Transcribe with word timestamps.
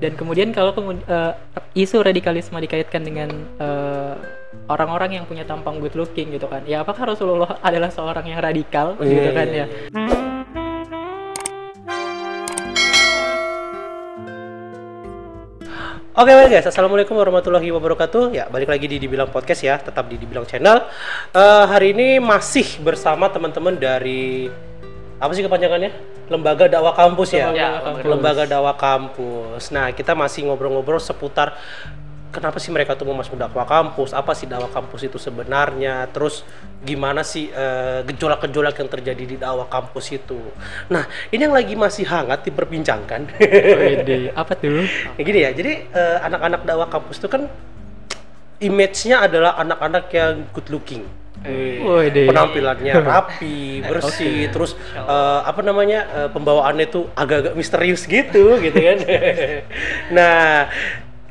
dan 0.00 0.16
kemudian 0.16 0.48
kalau 0.50 0.72
kemud- 0.72 1.04
eh, 1.04 1.32
isu 1.76 2.00
radikalisme 2.00 2.56
dikaitkan 2.56 3.04
dengan 3.04 3.28
eh, 3.60 4.14
orang-orang 4.66 5.20
yang 5.20 5.24
punya 5.28 5.44
tampang 5.44 5.76
good 5.78 5.92
looking 5.92 6.32
gitu 6.32 6.48
kan 6.48 6.64
ya 6.64 6.80
apakah 6.82 7.12
Rasulullah 7.12 7.60
adalah 7.68 7.92
seorang 7.92 8.24
yang 8.26 8.40
radikal 8.40 8.96
Iya, 8.98 9.12
gitu 9.12 9.30
kan 9.36 9.46
iya, 9.46 9.64
ya 9.68 10.10
Oke 16.10 16.36
baik 16.36 16.52
guys, 16.52 16.66
assalamualaikum 16.68 17.16
warahmatullahi 17.16 17.70
wabarakatuh. 17.70 18.34
Ya 18.34 18.44
balik 18.50 18.68
lagi 18.68 18.90
di 18.90 18.98
Dibilang 19.00 19.30
Podcast 19.32 19.62
ya, 19.64 19.78
tetap 19.80 20.10
di 20.10 20.20
Dibilang 20.20 20.44
Channel. 20.44 20.84
Eh, 21.32 21.64
hari 21.70 21.96
ini 21.96 22.20
masih 22.20 22.82
bersama 22.82 23.30
teman-teman 23.30 23.78
dari 23.78 24.50
apa 25.20 25.30
sih 25.36 25.44
kepanjangannya? 25.44 25.90
Lembaga 26.32 26.64
Dakwah 26.64 26.96
Kampus 26.96 27.36
ya. 27.36 27.52
Lembaga 27.52 27.60
Dakwah 27.60 27.82
Kampus. 27.84 28.08
Lembaga 28.08 28.44
Dakwah 28.48 28.76
Kampus. 28.76 29.62
Nah 29.70 29.86
kita 29.92 30.12
masih 30.16 30.48
ngobrol-ngobrol 30.48 30.96
seputar 30.96 31.60
kenapa 32.30 32.62
sih 32.62 32.70
mereka 32.70 32.94
tuh 32.94 33.04
mau 33.10 33.18
masuk 33.18 33.34
dakwah 33.34 33.66
kampus? 33.66 34.14
Apa 34.14 34.32
sih 34.38 34.46
dakwah 34.46 34.70
kampus 34.70 35.10
itu 35.10 35.18
sebenarnya? 35.18 36.06
Terus 36.14 36.46
gimana 36.80 37.26
sih 37.26 37.50
eh, 37.50 38.06
gejolak-gejolak 38.06 38.78
yang 38.78 38.88
terjadi 38.88 39.24
di 39.26 39.36
dakwah 39.36 39.66
kampus 39.66 40.14
itu? 40.14 40.38
Nah 40.88 41.04
ini 41.34 41.50
yang 41.50 41.54
lagi 41.54 41.74
masih 41.74 42.06
hangat 42.06 42.46
diperbincangkan. 42.46 43.20
Wede, 43.82 44.30
apa 44.32 44.54
tuh 44.56 44.86
Ya 45.18 45.22
gini 45.26 45.38
ya, 45.44 45.50
jadi 45.52 45.72
eh, 45.90 46.18
anak-anak 46.24 46.64
dakwah 46.64 46.88
kampus 46.88 47.18
itu 47.18 47.28
kan 47.28 47.50
image-nya 48.62 49.26
adalah 49.26 49.58
anak-anak 49.58 50.04
yang 50.14 50.46
good 50.54 50.68
looking. 50.70 51.04
Wede. 51.40 52.28
Penampilannya 52.28 52.92
rapi, 53.16 53.80
bersih, 53.80 54.52
terus 54.52 54.76
eh, 54.92 55.40
apa 55.40 55.60
namanya 55.64 56.00
eh, 56.12 56.28
pembawaannya 56.28 56.86
tuh 56.92 57.08
agak-agak 57.16 57.54
misterius 57.56 58.04
gitu, 58.04 58.60
gitu 58.60 58.76
kan. 58.76 58.98
nah, 60.16 60.68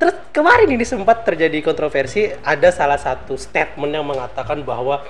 terus 0.02 0.17
kemarin 0.34 0.69
ini 0.73 0.81
sempat 0.81 1.22
terjadi 1.22 1.61
kontroversi, 1.61 2.34
ada 2.42 2.73
salah 2.73 2.97
satu 2.97 3.38
statement 3.38 3.94
yang 3.94 4.06
mengatakan 4.06 4.66
bahwa 4.66 5.06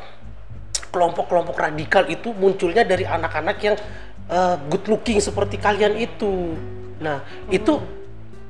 kelompok-kelompok 0.92 1.56
radikal 1.56 2.04
itu 2.12 2.36
munculnya 2.36 2.84
dari 2.84 3.08
anak-anak 3.08 3.58
yang 3.64 3.76
eh, 4.28 4.56
good 4.68 4.84
looking 4.92 5.24
seperti 5.24 5.56
kalian 5.56 5.96
itu. 5.96 6.60
Nah, 7.00 7.24
itu 7.48 7.80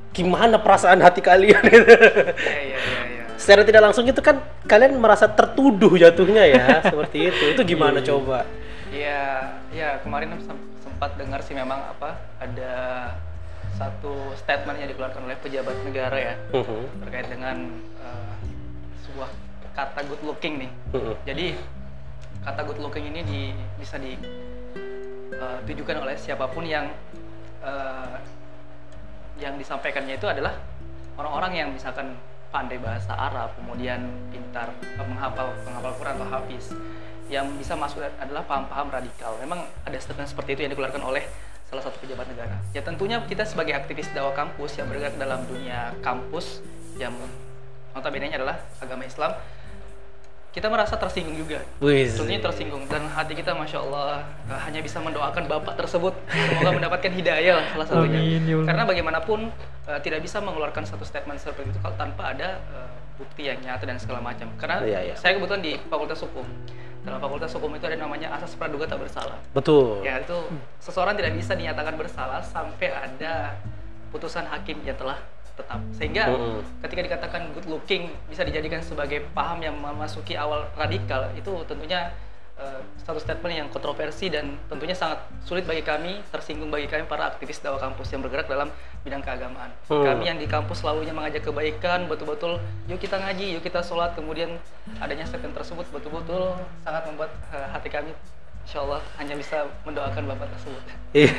gimana 0.10 0.58
perasaan 0.58 0.98
hati 1.06 1.22
kalian? 1.22 1.62
Iya, 1.70 1.78
iya, 1.78 2.78
iya, 2.82 3.02
iya. 3.06 3.19
Secara 3.40 3.64
tidak 3.64 3.82
langsung 3.82 4.04
itu 4.04 4.20
kan 4.20 4.44
kalian 4.68 5.00
merasa 5.00 5.26
tertuduh 5.26 5.96
jatuhnya 5.96 6.44
ya, 6.44 6.66
seperti 6.92 7.32
itu. 7.32 7.56
Itu 7.56 7.64
gimana 7.64 8.04
coba? 8.04 8.44
Iya, 8.92 9.56
ya 9.72 10.04
kemarin 10.04 10.36
sem- 10.44 10.68
sempat 10.84 11.16
dengar 11.16 11.40
sih 11.40 11.56
memang 11.56 11.80
apa 11.88 12.20
ada 12.38 12.74
satu 13.80 14.36
statement 14.36 14.76
yang 14.76 14.92
dikeluarkan 14.92 15.24
oleh 15.24 15.40
pejabat 15.40 15.72
negara 15.88 16.20
ya 16.20 16.36
Mhm, 16.52 17.00
terkait 17.00 17.32
dengan 17.32 17.80
eh, 17.96 18.34
sebuah 19.00 19.30
kata 19.72 20.04
good 20.04 20.20
looking 20.26 20.60
nih. 20.60 20.72
mhm. 20.92 21.14
Jadi 21.24 21.56
kata 22.44 22.62
good 22.66 22.82
looking 22.82 23.08
ini 23.08 23.22
di, 23.24 23.42
bisa 23.80 23.96
ditujukan 23.96 25.96
oleh 26.02 26.18
siapa 26.20 26.50
pun 26.52 26.68
yang 26.68 26.92
eh, 27.64 28.16
yang 29.40 29.56
disampaikannya 29.56 30.18
itu 30.18 30.28
adalah 30.28 30.52
orang-orang 31.16 31.52
yang 31.56 31.70
misalkan 31.72 32.20
pandai 32.50 32.82
bahasa 32.82 33.14
Arab, 33.14 33.54
kemudian 33.58 34.10
pintar 34.34 34.74
eh, 34.82 35.06
menghafal 35.06 35.54
penghafal 35.62 35.94
Quran 35.98 36.14
atau 36.18 36.28
hafiz, 36.30 36.66
yang 37.30 37.46
bisa 37.58 37.78
masuk 37.78 38.02
adalah 38.02 38.42
paham-paham 38.46 38.90
radikal. 38.90 39.38
Memang 39.38 39.66
ada 39.86 39.98
statement 40.02 40.30
seperti 40.30 40.58
itu 40.58 40.62
yang 40.66 40.72
dikeluarkan 40.74 41.02
oleh 41.06 41.24
salah 41.70 41.86
satu 41.86 42.02
pejabat 42.02 42.26
negara. 42.26 42.58
Ya 42.74 42.82
tentunya 42.82 43.22
kita 43.30 43.46
sebagai 43.46 43.78
aktivis 43.78 44.10
dakwah 44.10 44.34
kampus 44.34 44.82
yang 44.82 44.90
bergerak 44.90 45.16
dalam 45.22 45.46
dunia 45.46 45.94
kampus 46.02 46.66
yang 46.98 47.14
notabene 47.94 48.34
adalah 48.34 48.58
agama 48.82 49.06
Islam, 49.06 49.38
kita 50.50 50.66
merasa 50.66 50.98
tersinggung 50.98 51.38
juga. 51.38 51.62
Tentunya 52.18 52.42
tersinggung 52.42 52.84
dan 52.90 53.06
hati 53.06 53.38
kita 53.38 53.54
masya 53.54 53.86
Allah 53.86 54.26
hanya 54.66 54.82
bisa 54.82 54.98
mendoakan 54.98 55.46
bapak 55.46 55.78
tersebut 55.78 56.14
semoga 56.26 56.74
mendapatkan 56.74 57.12
hidayah 57.14 57.62
lah 57.62 57.66
salah 57.70 57.86
satunya. 57.86 58.18
Amin, 58.18 58.42
ya. 58.50 58.58
Karena 58.66 58.84
bagaimanapun 58.90 59.40
eh, 59.86 60.00
tidak 60.02 60.26
bisa 60.26 60.42
mengeluarkan 60.42 60.90
satu 60.90 61.06
statement 61.06 61.38
seperti 61.38 61.70
itu 61.70 61.80
kalau 61.86 61.94
tanpa 62.02 62.34
ada 62.34 62.58
eh, 62.74 62.90
bukti 63.22 63.46
yang 63.46 63.62
nyata 63.62 63.86
dan 63.86 64.02
segala 64.02 64.26
macam. 64.26 64.50
Karena 64.58 64.82
Iya, 64.82 65.14
iya. 65.14 65.16
saya 65.16 65.38
kebetulan 65.38 65.62
di 65.62 65.78
Fakultas 65.86 66.18
Hukum. 66.26 66.48
Dalam 67.06 67.20
Fakultas 67.22 67.54
Hukum 67.54 67.72
itu 67.78 67.86
ada 67.86 67.98
namanya 68.02 68.34
asas 68.34 68.58
praduga 68.58 68.90
tak 68.90 69.06
bersalah. 69.06 69.38
Betul. 69.54 70.02
Ya 70.02 70.18
itu 70.18 70.36
seseorang 70.82 71.14
tidak 71.14 71.38
bisa 71.38 71.54
dinyatakan 71.54 71.94
bersalah 71.94 72.42
sampai 72.42 72.90
ada 72.90 73.54
putusan 74.10 74.50
hakim 74.50 74.82
yang 74.82 74.98
telah 74.98 75.22
tetap. 75.60 75.80
Sehingga 75.92 76.32
Mm-mm. 76.32 76.64
ketika 76.88 77.02
dikatakan 77.12 77.42
good 77.52 77.68
looking 77.68 78.10
bisa 78.32 78.48
dijadikan 78.48 78.80
sebagai 78.80 79.28
paham 79.36 79.60
yang 79.60 79.76
memasuki 79.76 80.40
awal 80.40 80.66
radikal 80.80 81.28
itu 81.36 81.52
tentunya 81.68 82.16
eh, 82.56 82.80
satu 83.04 83.20
statement 83.20 83.54
yang 83.54 83.68
kontroversi 83.68 84.32
dan 84.32 84.56
tentunya 84.72 84.96
sangat 84.96 85.20
sulit 85.44 85.68
bagi 85.68 85.84
kami, 85.84 86.24
tersinggung 86.32 86.72
bagi 86.72 86.88
kami 86.88 87.04
para 87.06 87.28
aktivis 87.28 87.60
dakwah 87.60 87.80
kampus 87.92 88.08
yang 88.16 88.24
bergerak 88.24 88.48
dalam 88.48 88.72
bidang 89.04 89.24
keagamaan. 89.24 89.72
Hmm. 89.92 90.04
Kami 90.04 90.24
yang 90.28 90.40
di 90.40 90.48
kampus 90.48 90.84
selalunya 90.84 91.12
mengajak 91.12 91.44
kebaikan, 91.44 92.08
betul-betul 92.08 92.60
yuk 92.88 93.00
kita 93.00 93.20
ngaji, 93.20 93.60
yuk 93.60 93.64
kita 93.64 93.84
sholat, 93.84 94.16
kemudian 94.16 94.56
adanya 95.04 95.28
statement 95.28 95.56
tersebut 95.56 95.86
betul-betul 95.92 96.56
sangat 96.88 97.04
membuat 97.12 97.32
eh, 97.52 97.68
hati 97.68 97.92
kami 97.92 98.16
Insya 98.70 98.86
Allah 98.86 99.02
hanya 99.18 99.34
bisa 99.34 99.66
mendoakan 99.82 100.30
bapak 100.30 100.46
tersebut. 100.54 100.78
Iya. 101.10 101.34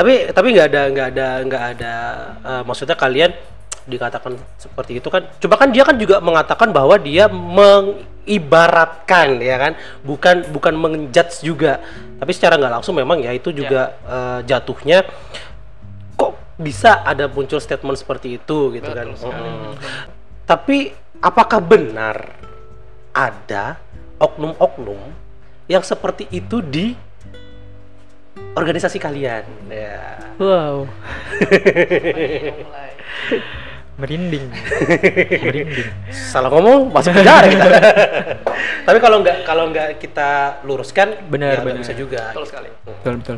tapi 0.00 0.32
tapi 0.32 0.56
nggak 0.56 0.72
ada 0.72 0.88
nggak 0.88 1.12
ada 1.12 1.44
nggak 1.44 1.64
ada 1.76 1.92
eh, 2.40 2.64
maksudnya 2.64 2.96
kalian 2.96 3.36
dikatakan 3.84 4.32
seperti 4.56 4.96
itu 4.96 5.12
kan 5.12 5.28
coba 5.28 5.60
kan 5.60 5.76
dia 5.76 5.84
kan 5.84 6.00
juga 6.00 6.24
mengatakan 6.24 6.72
bahwa 6.72 6.96
dia 6.96 7.28
mengibaratkan 7.28 9.44
ya 9.44 9.60
kan 9.60 9.76
bukan 10.08 10.48
bukan 10.56 10.72
menjudge 10.72 11.44
juga 11.44 11.84
tapi 12.16 12.32
secara 12.32 12.56
nggak 12.56 12.80
langsung 12.80 12.96
memang 12.96 13.20
ya 13.20 13.36
itu 13.36 13.52
juga 13.52 13.92
eh, 14.08 14.40
jatuhnya 14.48 15.04
kok 16.16 16.32
bisa 16.56 17.04
ada 17.04 17.28
muncul 17.28 17.60
statement 17.60 18.00
seperti 18.00 18.40
itu 18.40 18.72
gitu 18.72 18.88
kan 18.88 19.12
Betul 19.12 19.20
sekali. 19.20 19.52
Mm. 19.52 19.72
tapi 20.48 20.96
apakah 21.20 21.60
benar 21.60 22.40
ada 23.12 23.76
oknum-oknum 24.16 25.25
yang 25.66 25.82
seperti 25.82 26.30
itu 26.30 26.62
di 26.62 26.94
organisasi 28.56 28.96
kalian. 28.96 29.44
Ya. 29.68 30.16
Wow. 30.40 30.88
Merinding. 33.96 34.52
Merinding. 35.40 35.88
Salah 36.12 36.52
ngomong 36.52 36.92
masuk 36.92 37.16
penjara 37.16 37.48
kita. 37.48 37.64
Tapi 38.86 38.98
kalau 39.00 39.24
nggak 39.24 39.36
kalau 39.48 39.72
nggak 39.72 39.96
kita 39.96 40.60
luruskan 40.68 41.16
Benar, 41.32 41.56
ya 41.56 41.64
benar. 41.64 41.80
bisa 41.80 41.92
juga. 41.96 42.28
Betul 42.32 42.44
sekali. 42.44 42.68
betul 42.84 43.14
betul. 43.24 43.36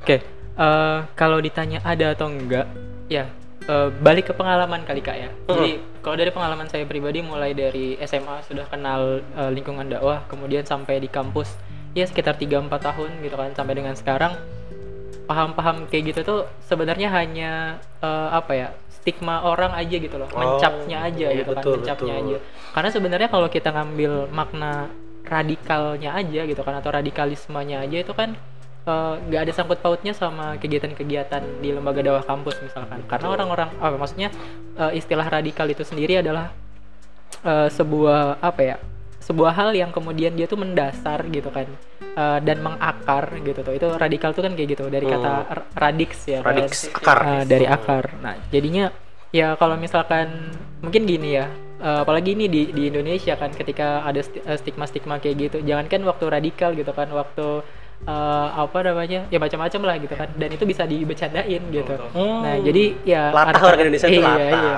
Oke 0.00 0.16
eh, 0.58 0.98
kalau 1.12 1.38
ditanya 1.44 1.84
ada 1.84 2.16
atau 2.16 2.32
enggak 2.32 2.64
ya 3.12 3.28
eh, 3.68 3.88
balik 4.00 4.28
ke 4.28 4.32
pengalaman 4.32 4.80
kali 4.88 5.04
kak 5.04 5.16
ya. 5.16 5.28
Jadi 5.44 5.76
kalau 6.00 6.16
dari 6.16 6.32
pengalaman 6.32 6.72
saya 6.72 6.88
pribadi 6.88 7.20
mulai 7.20 7.52
dari 7.52 8.00
SMA 8.00 8.48
sudah 8.48 8.64
kenal 8.64 9.20
eh, 9.20 9.50
lingkungan 9.52 9.92
dakwah 9.92 10.24
kemudian 10.24 10.64
sampai 10.64 11.04
di 11.04 11.12
kampus 11.12 11.52
ya 11.96 12.04
sekitar 12.04 12.36
3-4 12.36 12.68
tahun 12.68 13.10
gitu 13.24 13.36
kan 13.36 13.50
sampai 13.56 13.74
dengan 13.76 13.94
sekarang 13.96 14.36
paham-paham 15.28 15.84
kayak 15.92 16.16
gitu 16.16 16.20
tuh 16.24 16.40
sebenarnya 16.64 17.12
hanya 17.12 17.76
eh, 18.00 18.28
apa 18.32 18.52
ya 18.56 18.68
stigma 18.88 19.44
orang 19.44 19.72
aja 19.76 19.96
gitu 20.00 20.16
loh 20.16 20.28
Oh, 20.32 20.40
mencapnya 20.40 21.04
aja 21.04 21.26
iya, 21.32 21.38
gitu 21.44 21.52
kan 21.52 21.62
betul, 21.64 21.74
mencapnya 21.80 22.14
betul. 22.16 22.28
aja. 22.28 22.36
Karena 22.74 22.90
sebenarnya 22.92 23.28
kalau 23.28 23.48
kita 23.48 23.68
ngambil 23.72 24.12
makna 24.32 24.72
radikalnya 25.28 26.16
aja 26.16 26.40
gitu 26.48 26.60
kan 26.64 26.74
atau 26.80 26.88
radikalismenya 26.88 27.84
aja 27.84 27.96
itu 28.00 28.12
kan 28.16 28.32
eh, 28.88 29.14
nggak 29.28 29.40
ada 29.48 29.52
sangkut 29.52 29.78
pautnya 29.84 30.16
sama 30.16 30.56
kegiatan-kegiatan 30.56 31.60
di 31.60 31.68
lembaga 31.76 32.00
dakwah 32.00 32.24
kampus 32.24 32.56
misalkan. 32.64 33.04
Karena 33.04 33.28
orang-orang 33.28 33.68
apa 33.80 33.96
maksudnya 34.00 34.28
eh, 34.80 34.92
istilah 34.96 35.28
radikal 35.28 35.68
itu 35.68 35.84
sendiri 35.84 36.24
adalah 36.24 36.52
eh, 37.44 37.68
sebuah 37.68 38.40
apa 38.40 38.60
ya 38.64 38.76
sebuah 39.28 39.52
hal 39.52 39.70
yang 39.72 39.92
kemudian 39.92 40.32
dia 40.32 40.48
tuh 40.48 40.56
mendasar 40.56 41.20
gitu 41.28 41.52
kan 41.52 41.68
eh, 42.00 42.38
dan 42.40 42.58
mengakar 42.58 43.28
gitu 43.38 43.60
tuh 43.60 43.76
itu 43.76 43.86
radikal 43.94 44.32
tuh 44.32 44.42
kan 44.42 44.56
kayak 44.56 44.68
gitu 44.72 44.88
dari 44.88 45.04
kata 45.04 45.32
Hmm. 45.44 45.60
radix 45.76 46.10
ya 46.24 46.40
kan? 46.40 46.56
radix 46.56 46.72
akar 46.88 47.18
Eh, 47.20 47.44
dari 47.44 47.66
akar. 47.68 48.04
Nah, 48.18 48.34
jadinya 48.48 48.88
ya 49.28 49.52
kalau 49.54 49.76
misalkan 49.76 50.48
mungkin 50.80 51.04
gini 51.04 51.36
ya, 51.36 51.46
eh, 51.78 51.98
apalagi 52.00 52.32
ini 52.32 52.48
di 52.48 52.72
di 52.72 52.88
Indonesia 52.88 53.36
kan 53.36 53.52
ketika 53.52 54.00
ada 54.02 54.18
sti- 54.18 54.40
stigma-stigma 54.56 55.20
kayak 55.20 55.36
gitu, 55.38 55.56
jangankan 55.60 56.00
waktu 56.02 56.24
radikal 56.26 56.72
gitu 56.72 56.90
kan, 56.90 57.06
waktu 57.10 57.60
eh, 58.04 58.48
apa 58.54 58.78
namanya 58.80 59.26
ya 59.26 59.38
macam-macam 59.38 59.80
lah 59.82 59.96
gitu 59.98 60.14
kan, 60.14 60.28
dan 60.32 60.48
itu 60.48 60.64
bisa 60.64 60.84
dibecandain 60.84 61.62
gitu. 61.68 61.94
Hmm. 62.12 62.40
Nah, 62.40 62.56
jadi 62.58 62.84
ya 63.02 63.22
latah 63.28 63.50
anak-anak- 63.50 63.66
orang 63.66 63.80
Indonesia 63.82 64.06
itu 64.06 64.14
iya, 64.14 64.28
latah 64.28 64.48
Iya. 64.48 64.76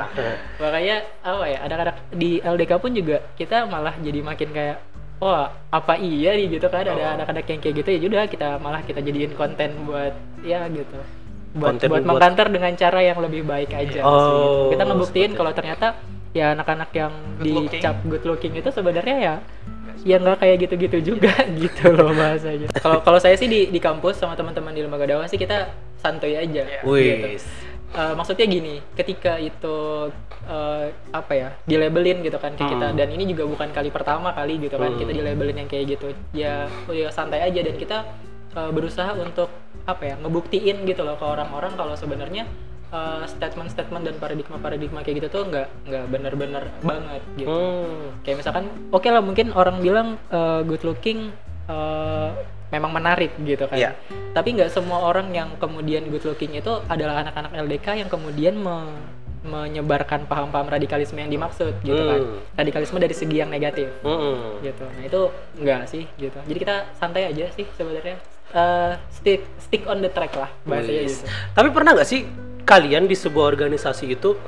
Makanya 0.58 0.96
apa 1.20 1.44
ya, 1.46 1.58
anak-anak 1.62 1.96
di 2.10 2.30
LDK 2.38 2.72
pun 2.76 2.90
juga 2.90 3.16
kita 3.34 3.56
malah 3.64 3.94
jadi 3.98 4.20
makin 4.20 4.48
kayak 4.50 4.76
wah 5.18 5.52
apa 5.68 5.94
iya 5.94 6.32
nih 6.32 6.48
gitu 6.50 6.66
kan 6.66 6.80
ada 6.80 6.92
Oh. 6.92 7.14
anak-anak 7.14 7.44
yang 7.44 7.60
kayak 7.60 7.74
gitu 7.76 7.88
ya 7.90 8.00
udah 8.02 8.24
kita 8.24 8.48
malah 8.56 8.80
kita 8.80 9.00
jadiin 9.00 9.36
konten 9.36 9.68
buat 9.84 10.16
ya 10.40 10.64
gitu 10.66 10.96
buat 11.50 11.76
Konten 11.76 11.88
buat 11.92 12.02
buat- 12.08 12.48
dengan 12.48 12.72
cara 12.72 13.00
yang 13.02 13.18
lebih 13.20 13.42
baik 13.44 13.68
aja 13.70 13.90
sih, 13.90 14.00
Oh, 14.00 14.16
gitu. 14.16 14.72
kita 14.72 14.82
ngebuktiin 14.86 15.32
kalau 15.36 15.52
ternyata 15.52 15.98
ya 16.30 16.54
anak-anak 16.54 16.88
yang 16.94 17.12
Good 17.36 17.46
looking. 17.52 17.68
dicap 17.74 17.96
good 18.06 18.24
looking 18.24 18.52
itu 18.54 18.70
sebenarnya 18.70 19.16
ya 19.18 19.34
ya 20.02 20.16
nggak 20.16 20.38
kayak 20.38 20.56
gitu-gitu 20.64 20.98
juga 21.14 21.32
gitu 21.62 21.92
loh 21.92 22.12
bahasanya 22.12 22.68
kalau 22.78 23.00
kalau 23.00 23.18
saya 23.18 23.36
sih 23.36 23.46
di 23.46 23.68
di 23.68 23.78
kampus 23.78 24.16
sama 24.16 24.32
teman-teman 24.32 24.72
di 24.72 24.80
lembaga 24.80 25.04
dakwah 25.04 25.28
sih 25.28 25.36
kita 25.36 25.70
santuy 26.00 26.32
aja 26.34 26.64
Iya. 26.64 26.80
gitu. 26.80 27.44
Eh, 27.90 28.14
maksudnya 28.14 28.46
gini, 28.46 28.78
ketika 28.94 29.34
itu 29.34 30.08
eh, 30.46 30.86
apa 31.10 31.32
ya, 31.34 31.48
dilabelin 31.66 32.22
gitu 32.22 32.38
kan 32.38 32.54
ke 32.54 32.62
kita 32.62 32.94
Hmm. 32.94 32.96
dan 32.96 33.10
ini 33.10 33.26
juga 33.26 33.44
bukan 33.44 33.74
kali 33.74 33.90
pertama 33.90 34.30
kali 34.30 34.62
gitu 34.62 34.78
kan 34.78 34.94
Hmm. 34.94 35.00
kita 35.02 35.10
dilabelin 35.10 35.58
yang 35.58 35.66
kayak 35.66 35.98
gitu. 35.98 36.14
Ya, 36.30 36.70
oh 36.86 36.94
ya 36.94 37.10
santai 37.10 37.42
aja 37.42 37.60
dan 37.60 37.74
kita 37.74 38.06
eh, 38.50 38.70
berusaha 38.70 39.10
untuk 39.18 39.50
apa 39.84 40.02
ya, 40.06 40.14
ngebuktiin 40.22 40.86
gitu 40.86 41.02
loh 41.02 41.18
ke 41.18 41.26
orang-orang 41.26 41.74
kalau 41.74 41.98
sebenarnya 41.98 42.46
eh, 42.90 43.24
statement-statement 43.26 44.02
dan 44.02 44.14
paradigma-paradigma 44.16 45.00
kayak 45.00 45.16
gitu 45.20 45.28
tuh 45.30 45.42
nggak 45.46 45.68
nggak 45.86 46.04
bener-bener 46.08 46.64
banget 46.80 47.22
gitu. 47.34 47.48
Hmm. 47.48 48.14
Kayak 48.22 48.36
misalkan, 48.42 48.64
oke 48.90 49.06
lah 49.06 49.22
mungkin 49.22 49.50
orang 49.52 49.78
bilang 49.78 50.08
eh, 50.26 50.60
good 50.62 50.82
looking 50.82 51.30
eh, 51.66 52.28
memang 52.70 52.90
menarik 52.90 53.34
gitu 53.40 53.66
kan. 53.66 53.74
Iya. 53.74 53.90
Tapi 54.30 54.54
nggak 54.54 54.70
semua 54.70 55.02
orang 55.02 55.30
yang 55.30 55.54
kemudian 55.56 56.06
good 56.06 56.22
looking 56.22 56.54
itu 56.54 56.70
adalah 56.86 57.22
anak-anak 57.22 57.50
LDK 57.56 57.86
yang 57.98 58.08
kemudian 58.08 58.54
me- 58.54 59.18
menyebarkan 59.40 60.28
paham-paham 60.28 60.68
radikalisme 60.68 61.16
yang 61.16 61.32
dimaksud 61.32 61.72
gitu 61.80 61.96
kan. 61.96 62.20
Hmm. 62.20 62.38
Radikalisme 62.54 63.00
dari 63.00 63.14
segi 63.16 63.40
yang 63.40 63.48
negatif 63.48 63.88
Hmm. 64.04 64.60
gitu. 64.60 64.84
Nah 64.84 65.02
itu 65.02 65.20
enggak 65.56 65.82
sih 65.88 66.04
gitu. 66.14 66.36
Jadi 66.44 66.58
kita 66.60 66.76
santai 66.94 67.26
aja 67.26 67.48
sih 67.50 67.64
sebenarnya. 67.72 68.20
Eh, 68.50 68.92
stick 69.08 69.40
stick 69.58 69.86
on 69.86 70.02
the 70.02 70.10
track 70.10 70.34
lah 70.34 70.50
bahasanya 70.66 71.06
Wis. 71.06 71.22
gitu. 71.22 71.30
Tapi 71.54 71.68
pernah 71.70 71.94
nggak 71.94 72.04
sih 72.04 72.26
kalian 72.70 73.04
di 73.04 73.14
sebuah 73.14 73.50
organisasi 73.50 74.04
itu 74.08 74.38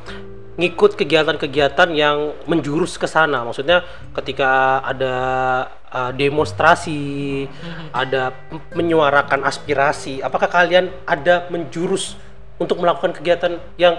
ngikut 0.52 0.94
kegiatan-kegiatan 0.94 1.88
yang 1.90 2.16
menjurus 2.44 2.94
ke 2.94 3.04
sana? 3.04 3.42
Maksudnya 3.42 3.82
ketika 4.14 4.50
ada 4.80 5.14
uh, 5.88 6.12
demonstrasi, 6.12 7.48
ada 7.90 8.30
m- 8.48 8.62
menyuarakan 8.72 9.42
aspirasi, 9.42 10.20
apakah 10.20 10.46
kalian 10.46 10.86
ada 11.04 11.48
menjurus 11.48 12.14
untuk 12.56 12.78
melakukan 12.78 13.10
kegiatan 13.12 13.58
yang 13.74 13.98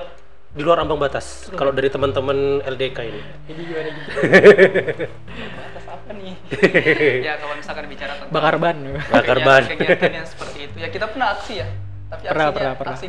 di 0.50 0.62
luar 0.62 0.80
ambang 0.80 0.98
batas? 0.98 1.50
Kalau 1.52 1.70
dari 1.70 1.90
teman-teman 1.90 2.38
LDK 2.64 2.98
ini. 3.04 3.22
Jadi 3.44 3.62
gimana 3.66 3.90
gitu? 3.90 4.10
Batas 5.52 5.86
apa 5.90 6.12
nih? 6.14 6.36
ya 7.20 7.34
kalau 7.36 7.58
misalkan 7.58 7.86
bicara 7.88 8.14
tentang 8.16 8.30
Bakar 8.32 8.56
ban. 8.56 8.78
Bakar 9.04 9.36
kegiatan- 9.36 9.44
ban. 9.44 9.64
kegiatan 9.68 10.12
yang 10.14 10.28
seperti 10.30 10.58
itu 10.64 10.76
ya 10.78 10.88
kita 10.88 11.06
pernah 11.08 11.34
aksi 11.34 11.54
ya 11.58 11.68
tapi 12.08 12.22
Pernah, 12.24 12.46
aksinya 12.46 12.54
pernah, 12.54 12.74
pernah. 12.78 12.94
aksi 12.96 13.08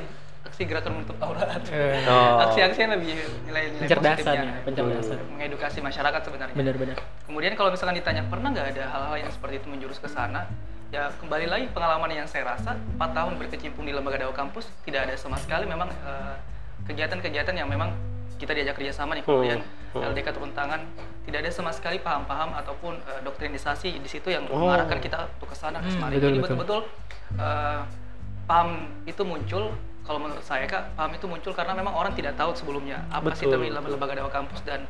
aksi 0.54 0.70
gerakan 0.70 0.92
menutup 0.94 1.18
aurat 1.18 1.58
Eh, 1.66 1.98
Oh. 2.06 2.38
aksi-aksi 2.40 2.78
yang 2.78 2.92
lebih 2.94 3.10
nilai-nilai 3.44 3.82
Pencerdasan 3.82 4.14
positifnya 4.14 4.42
ya, 4.46 4.62
pencerdasan. 4.62 5.18
mengedukasi 5.28 5.78
masyarakat 5.80 6.20
sebenarnya 6.22 6.54
Bener-bener. 6.54 6.96
kemudian 7.26 7.52
kalau 7.52 7.74
misalkan 7.74 7.98
ditanya 7.98 8.22
pernah 8.22 8.48
nggak 8.48 8.66
ada 8.70 8.84
hal-hal 8.86 9.16
yang 9.18 9.30
seperti 9.30 9.58
itu 9.58 9.66
menjurus 9.66 9.98
ke 9.98 10.06
sana 10.06 10.46
ya 10.88 11.10
kembali 11.18 11.50
lagi 11.50 11.66
pengalaman 11.68 12.06
yang 12.08 12.22
saya 12.24 12.46
rasa 12.46 12.78
4 12.94 13.02
tahun 13.10 13.34
berkecimpung 13.36 13.82
di 13.82 13.90
lembaga 13.90 14.14
dakwah 14.20 14.38
kampus 14.38 14.70
tidak 14.84 15.10
ada 15.10 15.18
sama 15.18 15.34
sekali 15.36 15.66
memang 15.66 15.90
eh, 15.90 16.34
kegiatan-kegiatan 16.84 17.50
yang 17.52 17.66
memang 17.66 17.90
kita 18.36 18.54
diajak 18.54 18.78
kerjasama 18.78 19.18
nih 19.18 19.26
kemudian 19.26 19.58
Hmm. 19.90 20.02
LDK 20.04 20.34
turun 20.34 20.50
tangan 20.50 20.82
tidak 21.24 21.46
ada 21.46 21.50
sama 21.52 21.70
sekali 21.70 21.98
paham-paham 21.98 22.50
ataupun 22.56 22.98
eh, 23.00 23.20
doktrinisasi 23.22 23.94
di 23.96 24.08
situ 24.08 24.26
yang 24.28 24.46
Oh. 24.48 24.66
mengarahkan 24.66 24.98
kita 24.98 25.26
untuk 25.32 25.50
ke 25.50 25.56
sana 25.56 25.78
ke 25.78 25.86
Hmm, 25.88 26.10
jadi 26.12 26.18
betul. 26.32 26.42
betul-betul 26.44 26.80
eh, 27.36 27.80
paham 28.44 28.70
itu 29.04 29.22
muncul 29.24 29.70
kalau 30.04 30.20
menurut 30.20 30.44
saya 30.44 30.64
kak 30.64 30.92
paham 30.94 31.12
itu 31.12 31.24
muncul 31.24 31.52
karena 31.52 31.72
memang 31.72 31.92
orang 31.92 32.12
tidak 32.12 32.36
tahu 32.36 32.52
sebelumnya 32.52 33.08
apa 33.08 33.32
sih 33.32 33.48
Betul, 33.48 33.64
itu 33.64 33.72
lembaga 33.90 34.12
dakwah 34.14 34.34
kampus 34.34 34.60
dan 34.62 34.84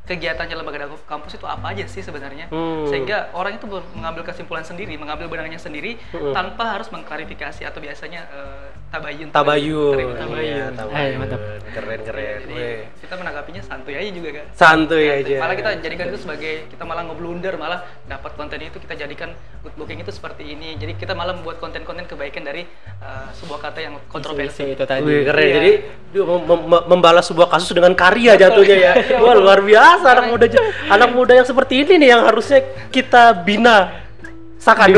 kegiatannya 0.00 0.54
lembaga 0.54 0.86
dakwah 0.86 0.98
kampus 1.04 1.34
itu 1.34 1.46
apa 1.46 1.70
aja 1.70 1.84
sih 1.86 2.00
sebenarnya 2.00 2.46
Hmm. 2.48 2.86
sehingga 2.86 3.30
orang 3.32 3.58
itu 3.58 3.66
mengambil 3.66 4.22
kesimpulan 4.22 4.62
sendiri 4.62 4.94
mengambil 4.94 5.26
benangnya 5.26 5.58
sendiri 5.58 5.98
Hmm. 6.10 6.30
tanpa 6.30 6.78
harus 6.78 6.86
mengklarifikasi 6.88 7.62
atau 7.62 7.78
biasanya 7.78 8.26
eh, 8.26 8.69
tabayun 8.90 9.28
Tabayun. 9.30 9.94
Tabayun. 9.94 10.72
Tabayun. 10.74 11.06
Iya, 11.06 11.14
Eh, 11.14 11.16
mantap. 11.16 11.40
Keren 11.70 12.00
keren. 12.02 12.38
Jadi, 12.42 12.66
kita 12.98 13.14
menanggapinya 13.14 13.62
santuy 13.62 13.94
aja 13.94 14.10
juga 14.10 14.28
kan 14.32 14.46
Santuy 14.52 15.06
aja. 15.06 15.36
malah 15.38 15.54
kita 15.54 15.70
jadikan 15.78 16.04
itu 16.08 16.18
sebagai 16.18 16.52
kita 16.66 16.82
malah 16.82 17.02
ngeblunder 17.04 17.54
malah 17.54 17.78
dapat 18.04 18.34
konten 18.34 18.58
itu 18.60 18.74
kita 18.76 18.94
jadikan 18.96 19.30
good 19.62 19.74
looking 19.74 19.98
itu 19.98 20.10
seperti 20.10 20.42
ini 20.48 20.74
jadi 20.74 20.94
kita 20.94 21.14
malah 21.14 21.30
membuat 21.30 21.58
konten-konten 21.58 22.02
kebaikan 22.04 22.42
dari 22.42 22.66
uh, 22.98 23.30
sebuah 23.32 23.58
kata 23.60 23.78
yang 23.80 23.94
Isu 23.96 24.10
kontroversi 24.10 24.62
itu 24.68 24.82
tadi. 24.84 25.02
Wih, 25.02 25.22
keren. 25.22 25.42
Iya. 25.42 25.54
Jadi 25.54 25.72
mem- 26.20 26.66
mem- 26.66 26.86
membalas 26.88 27.24
sebuah 27.24 27.46
kasus 27.48 27.70
dengan 27.70 27.94
karya 27.94 28.34
jatuhnya 28.36 28.76
ya. 28.76 28.92
Wah, 29.22 29.34
luar 29.34 29.58
biasa 29.60 30.06
anak 30.08 30.26
muda 30.28 30.46
anak 30.88 31.10
muda 31.10 31.32
yang 31.32 31.46
seperti 31.46 31.82
ini 31.82 32.02
nih 32.02 32.08
yang 32.10 32.22
harusnya 32.26 32.58
kita 32.90 33.30
bina. 33.36 34.06
Sakan 34.60 34.92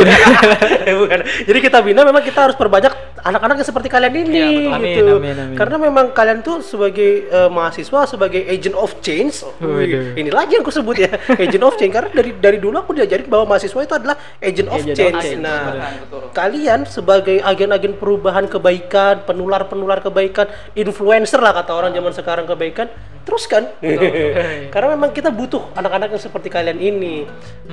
bukan. 1.01 1.21
Jadi 1.47 1.59
kita 1.61 1.79
bina 1.81 2.03
memang 2.03 2.19
kita 2.19 2.51
harus 2.51 2.57
perbanyak 2.59 3.12
anak-anak 3.23 3.55
yang 3.57 3.69
seperti 3.69 3.87
kalian 3.87 4.15
ini 4.19 4.35
Iya, 4.35 4.47
betul. 4.51 4.73
Amin, 4.73 4.91
gitu. 4.93 5.15
amin, 5.17 5.37
amin. 5.39 5.57
Karena 5.57 5.77
memang 5.79 6.07
kalian 6.11 6.39
tuh 6.41 6.59
sebagai 6.59 7.11
eh, 7.25 7.49
mahasiswa 7.49 8.01
sebagai 8.05 8.43
agent 8.45 8.75
of 8.75 8.99
change. 8.99 9.47
Wih, 9.59 9.67
Waduh. 9.67 10.19
ini 10.19 10.29
lagi 10.29 10.55
yang 10.55 10.63
aku 10.63 10.71
sebut 10.71 10.97
ya, 10.99 11.11
agent 11.45 11.63
of 11.63 11.75
change 11.75 11.93
karena 11.93 12.11
dari 12.11 12.31
dari 12.35 12.59
dulu 12.59 12.77
aku 12.77 12.93
diajarin 12.93 13.27
bahwa 13.27 13.55
mahasiswa 13.55 13.79
itu 13.79 13.95
adalah 13.95 14.17
agent 14.39 14.67
of 14.67 14.77
Agent 14.77 14.91
of 14.91 14.99
change. 14.99 15.23
change, 15.23 15.39
Nah, 15.39 15.61
betul. 15.63 15.79
Betul. 16.03 16.23
kalian 16.35 16.81
sebagai 16.85 17.37
agen-agen 17.39 17.95
perubahan 17.95 18.45
kebaikan, 18.45 19.23
penular-penular 19.23 19.99
kebaikan, 20.01 20.47
influencer 20.73 21.39
lah 21.39 21.55
kata 21.55 21.73
orang 21.73 21.93
zaman 21.93 22.11
sekarang 22.11 22.45
kebaikan, 22.45 22.91
teruskan. 23.23 23.71
Karena 24.75 24.89
memang 24.93 25.11
kita 25.11 25.31
butuh 25.31 25.71
anak-anak 25.73 26.11
yang 26.11 26.23
seperti 26.23 26.49
kalian 26.49 26.77
ini. 26.77 27.23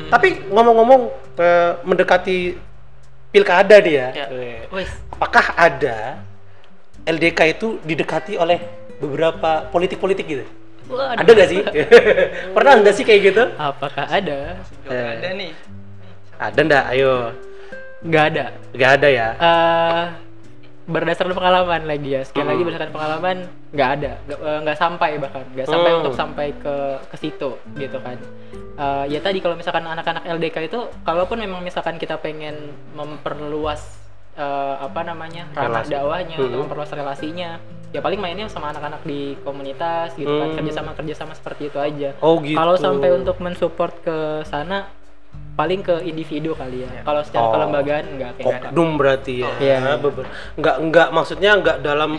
Tapi 0.08 0.46
ngomong-ngomong 0.48 1.02
eh, 1.36 1.72
mendekati 1.82 2.69
pilkada 3.30 3.76
nih 3.78 3.94
ya, 3.94 4.08
eh, 4.28 4.66
Wes. 4.70 4.90
apakah 5.12 5.54
ada 5.54 6.18
LDK 7.06 7.40
itu 7.54 7.78
didekati 7.82 8.36
oleh 8.36 8.58
beberapa 8.98 9.70
politik-politik 9.70 10.26
gitu? 10.26 10.46
Waduh. 10.90 11.22
Ada 11.22 11.32
gak 11.32 11.50
sih? 11.50 11.62
Pernah 12.58 12.74
nggak 12.82 12.94
sih 12.94 13.06
kayak 13.06 13.22
gitu? 13.30 13.44
Apakah 13.56 14.10
ada? 14.10 14.58
Juga 14.82 14.98
ada 15.14 15.30
nih 15.32 15.52
Ada 16.40 16.60
ndak? 16.60 16.84
Ayo. 16.90 17.14
Nggak 18.02 18.24
ada. 18.34 18.46
Gak 18.74 18.92
ada 18.98 19.08
ya? 19.08 19.28
eh 19.38 20.04
berdasarkan 20.90 21.38
pengalaman 21.38 21.86
lagi 21.86 22.18
ya 22.18 22.26
sekali 22.26 22.50
lagi 22.50 22.58
Hmm. 22.58 22.68
berdasarkan 22.74 22.94
pengalaman 22.98 23.38
nggak 23.70 23.90
ada 23.94 24.12
nggak 24.26 24.40
eh, 24.42 24.60
nggak 24.66 24.78
sampai 24.82 25.10
bahkan 25.22 25.44
nggak 25.54 25.68
sampai 25.70 25.90
Hmm. 25.94 26.00
untuk 26.02 26.14
sampai 26.18 26.48
ke 26.58 26.76
ke 27.06 27.16
situ 27.22 27.50
gitu 27.78 27.98
kan 28.02 28.18
Eh, 28.80 29.06
ya 29.10 29.20
tadi 29.20 29.38
kalau 29.38 29.54
misalkan 29.54 29.84
anak-anak 29.84 30.24
LDK 30.30 30.58
itu 30.66 30.80
kalaupun 31.04 31.36
memang 31.36 31.60
misalkan 31.60 31.96
kita 31.96 32.16
pengen 32.16 32.56
memperluas 32.94 34.00
eh, 34.32 34.76
apa 34.80 35.04
namanya 35.04 35.52
ranah 35.52 35.84
dakwahnya 35.84 36.34
Hmm. 36.34 36.48
untuk 36.48 36.60
memperluas 36.64 36.88
relasinya 36.90 37.60
ya 37.90 38.00
paling 38.00 38.16
mainnya 38.18 38.48
sama 38.48 38.72
anak-anak 38.72 39.04
di 39.04 39.36
komunitas 39.42 40.16
gitu 40.16 40.32
kan 40.32 40.48
Hmm. 40.48 40.58
kerjasama 40.58 40.96
kerjasama 40.96 41.34
seperti 41.34 41.68
itu 41.68 41.76
aja 41.76 42.16
Oh 42.20 42.40
gitu. 42.40 42.56
kalau 42.56 42.80
sampai 42.80 43.12
untuk 43.12 43.36
mensupport 43.38 43.92
ke 44.00 44.18
sana 44.44 44.88
paling 45.54 45.84
ke 45.84 46.00
individu 46.04 46.56
kali 46.56 46.88
ya 46.88 47.04
kalau 47.04 47.20
secara 47.20 47.46
Oh. 47.46 47.54
kelembagaan 47.54 48.06
nggak 48.16 48.32
kayak 48.34 48.48
oknum 48.64 48.90
berarti 48.96 49.34
ya. 49.44 49.52
Iya. 49.60 50.00
beber- 50.00 50.32
Nggak 50.56 50.76
nggak 50.86 51.08
maksudnya 51.12 51.52
nggak 51.54 51.78
dalam 51.82 52.12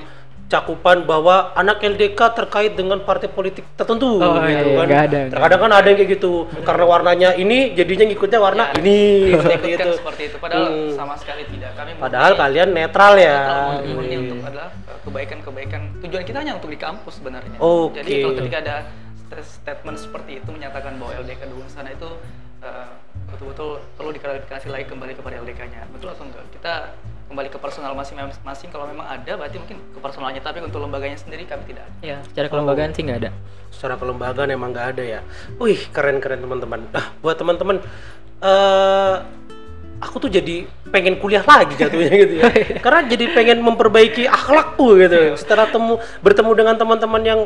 cakupan 0.50 1.06
bahwa 1.06 1.54
anak 1.54 1.78
LDK 1.80 2.18
terkait 2.34 2.74
dengan 2.74 2.98
partai 2.98 3.26
politik 3.26 3.62
tertentu 3.72 4.18
Oh, 4.18 4.34
gitu 4.36 4.42
iya, 4.42 4.60
kan. 4.74 4.84
nggak 4.84 5.02
ada, 5.06 5.18
Terkadang 5.30 5.60
kan 5.60 5.70
ada 5.72 5.86
yang 5.86 5.96
kayak 5.96 6.10
gitu. 6.12 6.32
Karena 6.60 6.84
warnanya 6.84 7.28
ini 7.34 7.58
jadinya 7.72 8.04
ngikutnya 8.04 8.38
warna 8.38 8.64
Ya, 8.68 8.74
ini 8.76 8.98
seperti 9.30 9.46
Disebutkan 9.64 9.86
itu. 9.86 9.90
seperti 9.96 10.22
itu 10.24 10.36
padahal 10.36 10.66
Hmm. 10.66 10.90
sama 10.92 11.14
sekali 11.14 11.42
tidak 11.46 11.70
kami 11.72 11.90
Padahal 11.96 12.32
kalian 12.34 12.68
netral 12.70 13.14
ya. 13.14 13.36
netral, 13.38 13.70
murni 13.88 14.10
Hmm. 14.10 14.22
untuk 14.26 14.38
adalah 14.44 14.68
uh, 14.84 14.98
kebaikan-kebaikan 15.00 15.80
tujuan 16.00 16.22
kita 16.24 16.38
hanya 16.38 16.52
untuk 16.52 16.68
di 16.68 16.78
kampus 16.78 17.14
sebenarnya 17.16 17.56
Oke. 17.56 18.02
jadi 18.02 18.12
kalau 18.20 18.34
ketika 18.36 18.58
ada 18.60 18.76
st- 19.16 19.46
statement 19.56 19.96
seperti 19.96 20.30
itu 20.36 20.48
menyatakan 20.48 20.92
bahwa 20.96 21.14
LDK 21.16 21.46
dukung 21.46 21.68
sana 21.68 21.88
itu 21.88 22.10
uh, 22.60 22.90
betul-betul 23.28 23.78
perlu 23.94 24.10
diklarifikasi 24.10 24.66
lagi 24.66 24.84
kembali 24.84 25.12
kepada 25.14 25.38
LDK-nya 25.38 25.86
betul 25.88 26.10
atau 26.10 26.24
enggak 26.24 26.44
kita 26.50 26.74
kembali 27.30 27.46
ke 27.46 27.62
personal 27.62 27.94
masing-masing 27.94 28.74
kalau 28.74 28.90
memang 28.90 29.06
ada 29.06 29.38
berarti 29.38 29.62
mungkin 29.62 29.78
ke 29.94 29.98
personalnya 30.02 30.42
tapi 30.42 30.58
untuk 30.66 30.82
lembaganya 30.82 31.14
sendiri 31.14 31.46
kami 31.46 31.62
tidak 31.70 31.86
ada 31.86 31.94
Ya, 32.02 32.16
secara 32.26 32.50
kelembagaan 32.50 32.90
sih 32.90 33.06
nggak 33.06 33.18
ada. 33.22 33.30
secara 33.70 33.94
kelembagaan 33.94 34.50
emang 34.50 34.74
nggak 34.74 34.98
ada 34.98 35.02
ya. 35.06 35.20
Wih 35.62 35.78
keren 35.94 36.18
keren 36.18 36.42
teman-teman. 36.42 36.90
Nah 36.90 37.14
buat 37.22 37.38
teman-teman, 37.38 37.78
eh 38.42 39.14
aku 40.02 40.16
tuh 40.18 40.30
jadi 40.32 40.66
pengen 40.90 41.22
kuliah 41.22 41.46
lagi 41.46 41.78
jatuhnya 41.78 42.10
gitu 42.18 42.34
ya. 42.42 42.50
Karena 42.84 43.06
jadi 43.06 43.24
pengen 43.30 43.62
memperbaiki 43.62 44.26
akhlakku 44.26 44.98
gitu. 44.98 45.38
Setelah 45.38 45.70
temu 45.70 46.02
bertemu 46.18 46.50
dengan 46.50 46.74
teman-teman 46.74 47.22
yang 47.22 47.40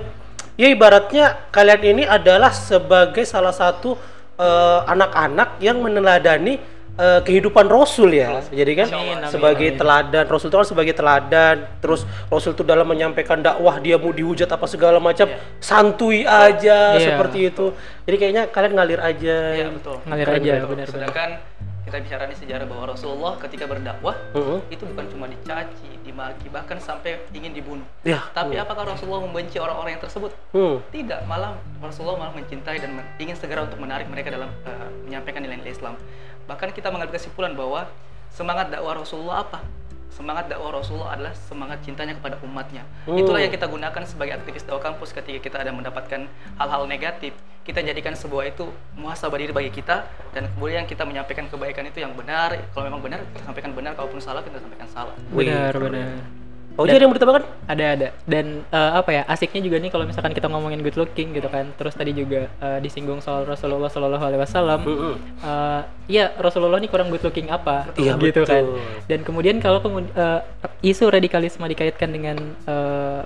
ya 0.56 0.72
ibaratnya 0.72 1.44
kalian 1.52 1.82
ini 1.84 2.02
adalah 2.08 2.56
sebagai 2.56 3.28
salah 3.28 3.52
satu 3.52 4.00
eh, 4.40 4.80
anak-anak 4.88 5.60
yang 5.60 5.76
meneladani 5.84 6.56
eh, 6.94 7.20
kehidupan 7.20 7.66
Rasul 7.66 8.12
ya. 8.12 8.38
Jadi 8.44 8.72
kan 8.74 8.88
Amin, 8.90 9.26
sebagai 9.26 9.68
amin. 9.68 9.78
teladan, 9.78 10.24
Rasul 10.24 10.48
itu 10.48 10.56
kan 10.56 10.66
sebagai 10.66 10.94
teladan. 10.94 11.56
Terus 11.78 12.02
Rasul 12.26 12.52
itu 12.52 12.62
dalam 12.62 12.84
menyampaikan 12.84 13.38
dakwah 13.38 13.78
dia 13.78 13.96
mau 13.96 14.10
dihujat 14.10 14.46
apa 14.46 14.64
segala 14.64 14.98
macam 14.98 15.26
santuy 15.58 16.22
aja 16.22 16.94
Iya. 16.94 17.02
seperti 17.10 17.38
itu. 17.48 17.74
Jadi 18.04 18.16
kayaknya 18.16 18.42
kalian 18.46 18.72
ngalir 18.74 19.00
aja. 19.00 19.36
Iya 19.52 19.68
betul. 19.70 19.96
ngalir 20.04 20.26
Keren, 20.26 20.38
aja 20.38 20.52
benar-benar 20.54 20.86
Sedangkan 20.86 21.30
kita 21.84 22.00
bicara 22.00 22.24
di 22.24 22.32
sejarah 22.34 22.64
bahwa 22.64 22.84
Rasulullah 22.88 23.36
ketika 23.36 23.68
berdakwah 23.68 24.16
Heeh. 24.32 24.58
itu 24.72 24.88
bukan 24.88 25.04
cuma 25.04 25.28
dicaci, 25.28 26.00
dimaki, 26.00 26.48
bahkan 26.48 26.80
sampai 26.80 27.20
ingin 27.30 27.52
dibunuh. 27.52 27.84
Ya. 28.00 28.24
Tapi 28.32 28.56
apakah 28.56 28.88
Rasulullah 28.88 29.20
membenci 29.20 29.60
orang-orang 29.60 30.00
yang 30.00 30.02
tersebut? 30.02 30.32
Hmm. 30.50 30.80
Tidak, 30.88 31.28
malah 31.28 31.52
Rasulullah 31.78 32.16
malah 32.18 32.32
mencintai 32.32 32.80
dan 32.80 32.96
men- 32.96 33.08
ingin 33.20 33.36
segera 33.36 33.68
untuk 33.68 33.76
menarik 33.76 34.08
mereka 34.08 34.32
dalam 34.32 34.48
eh, 34.64 34.88
menyampaikan 35.04 35.44
nilai-nilai 35.44 35.76
Islam. 35.76 35.94
Bahkan 36.44 36.72
kita 36.76 36.92
mengambil 36.92 37.16
kesimpulan 37.16 37.52
bahwa 37.56 37.88
semangat 38.32 38.68
dakwah 38.68 39.00
Rasulullah 39.00 39.44
apa? 39.44 39.60
Semangat 40.14 40.46
dakwah 40.46 40.78
Rasulullah 40.78 41.18
adalah 41.18 41.34
semangat 41.34 41.82
cintanya 41.82 42.14
kepada 42.14 42.38
umatnya. 42.46 42.86
Hmm. 43.02 43.18
Itulah 43.18 43.42
yang 43.42 43.50
kita 43.50 43.66
gunakan 43.66 44.02
sebagai 44.06 44.38
aktivis 44.38 44.62
dakwah 44.62 44.82
kampus 44.82 45.10
ketika 45.10 45.38
kita 45.42 45.56
ada 45.58 45.74
mendapatkan 45.74 46.30
hal-hal 46.60 46.82
negatif. 46.86 47.34
Kita 47.64 47.80
jadikan 47.80 48.12
sebuah 48.12 48.52
itu 48.52 48.68
muhasabah 48.94 49.40
diri 49.40 49.50
bagi 49.50 49.72
kita 49.72 50.04
dan 50.36 50.52
kemudian 50.52 50.84
kita 50.84 51.02
menyampaikan 51.08 51.48
kebaikan 51.48 51.88
itu 51.88 52.04
yang 52.04 52.12
benar. 52.12 52.52
Kalau 52.76 52.84
memang 52.86 53.00
benar 53.00 53.24
kita 53.32 53.42
sampaikan 53.48 53.72
benar, 53.72 53.96
kalaupun 53.96 54.20
salah 54.20 54.44
kita 54.44 54.60
sampaikan 54.60 54.86
salah. 54.92 55.16
Wih, 55.32 55.48
benar 55.48 55.72
keren. 55.72 56.43
Benar 56.74 56.78
Fauji 56.80 56.90
ada 56.90 56.98
yang 56.98 57.06
mau 57.06 57.16
ditambahkan? 57.16 57.44
ada 57.64 57.84
ada 57.88 58.08
dan 58.24 58.46
eh, 58.66 58.90
apa 58.92 59.10
ya 59.10 59.22
asiknya 59.24 59.60
juga 59.62 59.76
nih 59.78 59.88
kalau 59.88 60.04
misalkan 60.04 60.32
kita 60.32 60.46
ngomongin 60.46 60.80
good 60.80 60.96
looking 60.96 61.30
gitu 61.30 61.46
kan 61.46 61.70
terus 61.72 61.94
tadi 61.94 62.10
juga 62.10 62.50
eh, 62.52 62.78
disinggung 62.80 63.18
soal 63.20 63.42
Rasulullah 63.44 63.86
Shallallahu 63.86 64.20
Alaihi 64.20 64.42
Wasallam. 64.42 64.80
Eh, 64.84 65.80
iya 66.10 66.34
Rasulullah 66.34 66.76
nih 66.76 66.88
kurang 66.88 67.08
good 67.08 67.22
looking 67.22 67.48
apa 67.48 67.94
Iya, 67.94 68.18
gitu 68.18 68.42
betul. 68.42 68.44
kan 68.44 68.64
dan 69.06 69.20
kemudian 69.22 69.56
kalau 69.58 69.78
kemud- 69.78 70.10
eh, 70.12 70.40
isu 70.82 71.08
radikalisme 71.08 71.62
dikaitkan 71.64 72.10
dengan 72.10 72.36
eh, 72.64 73.22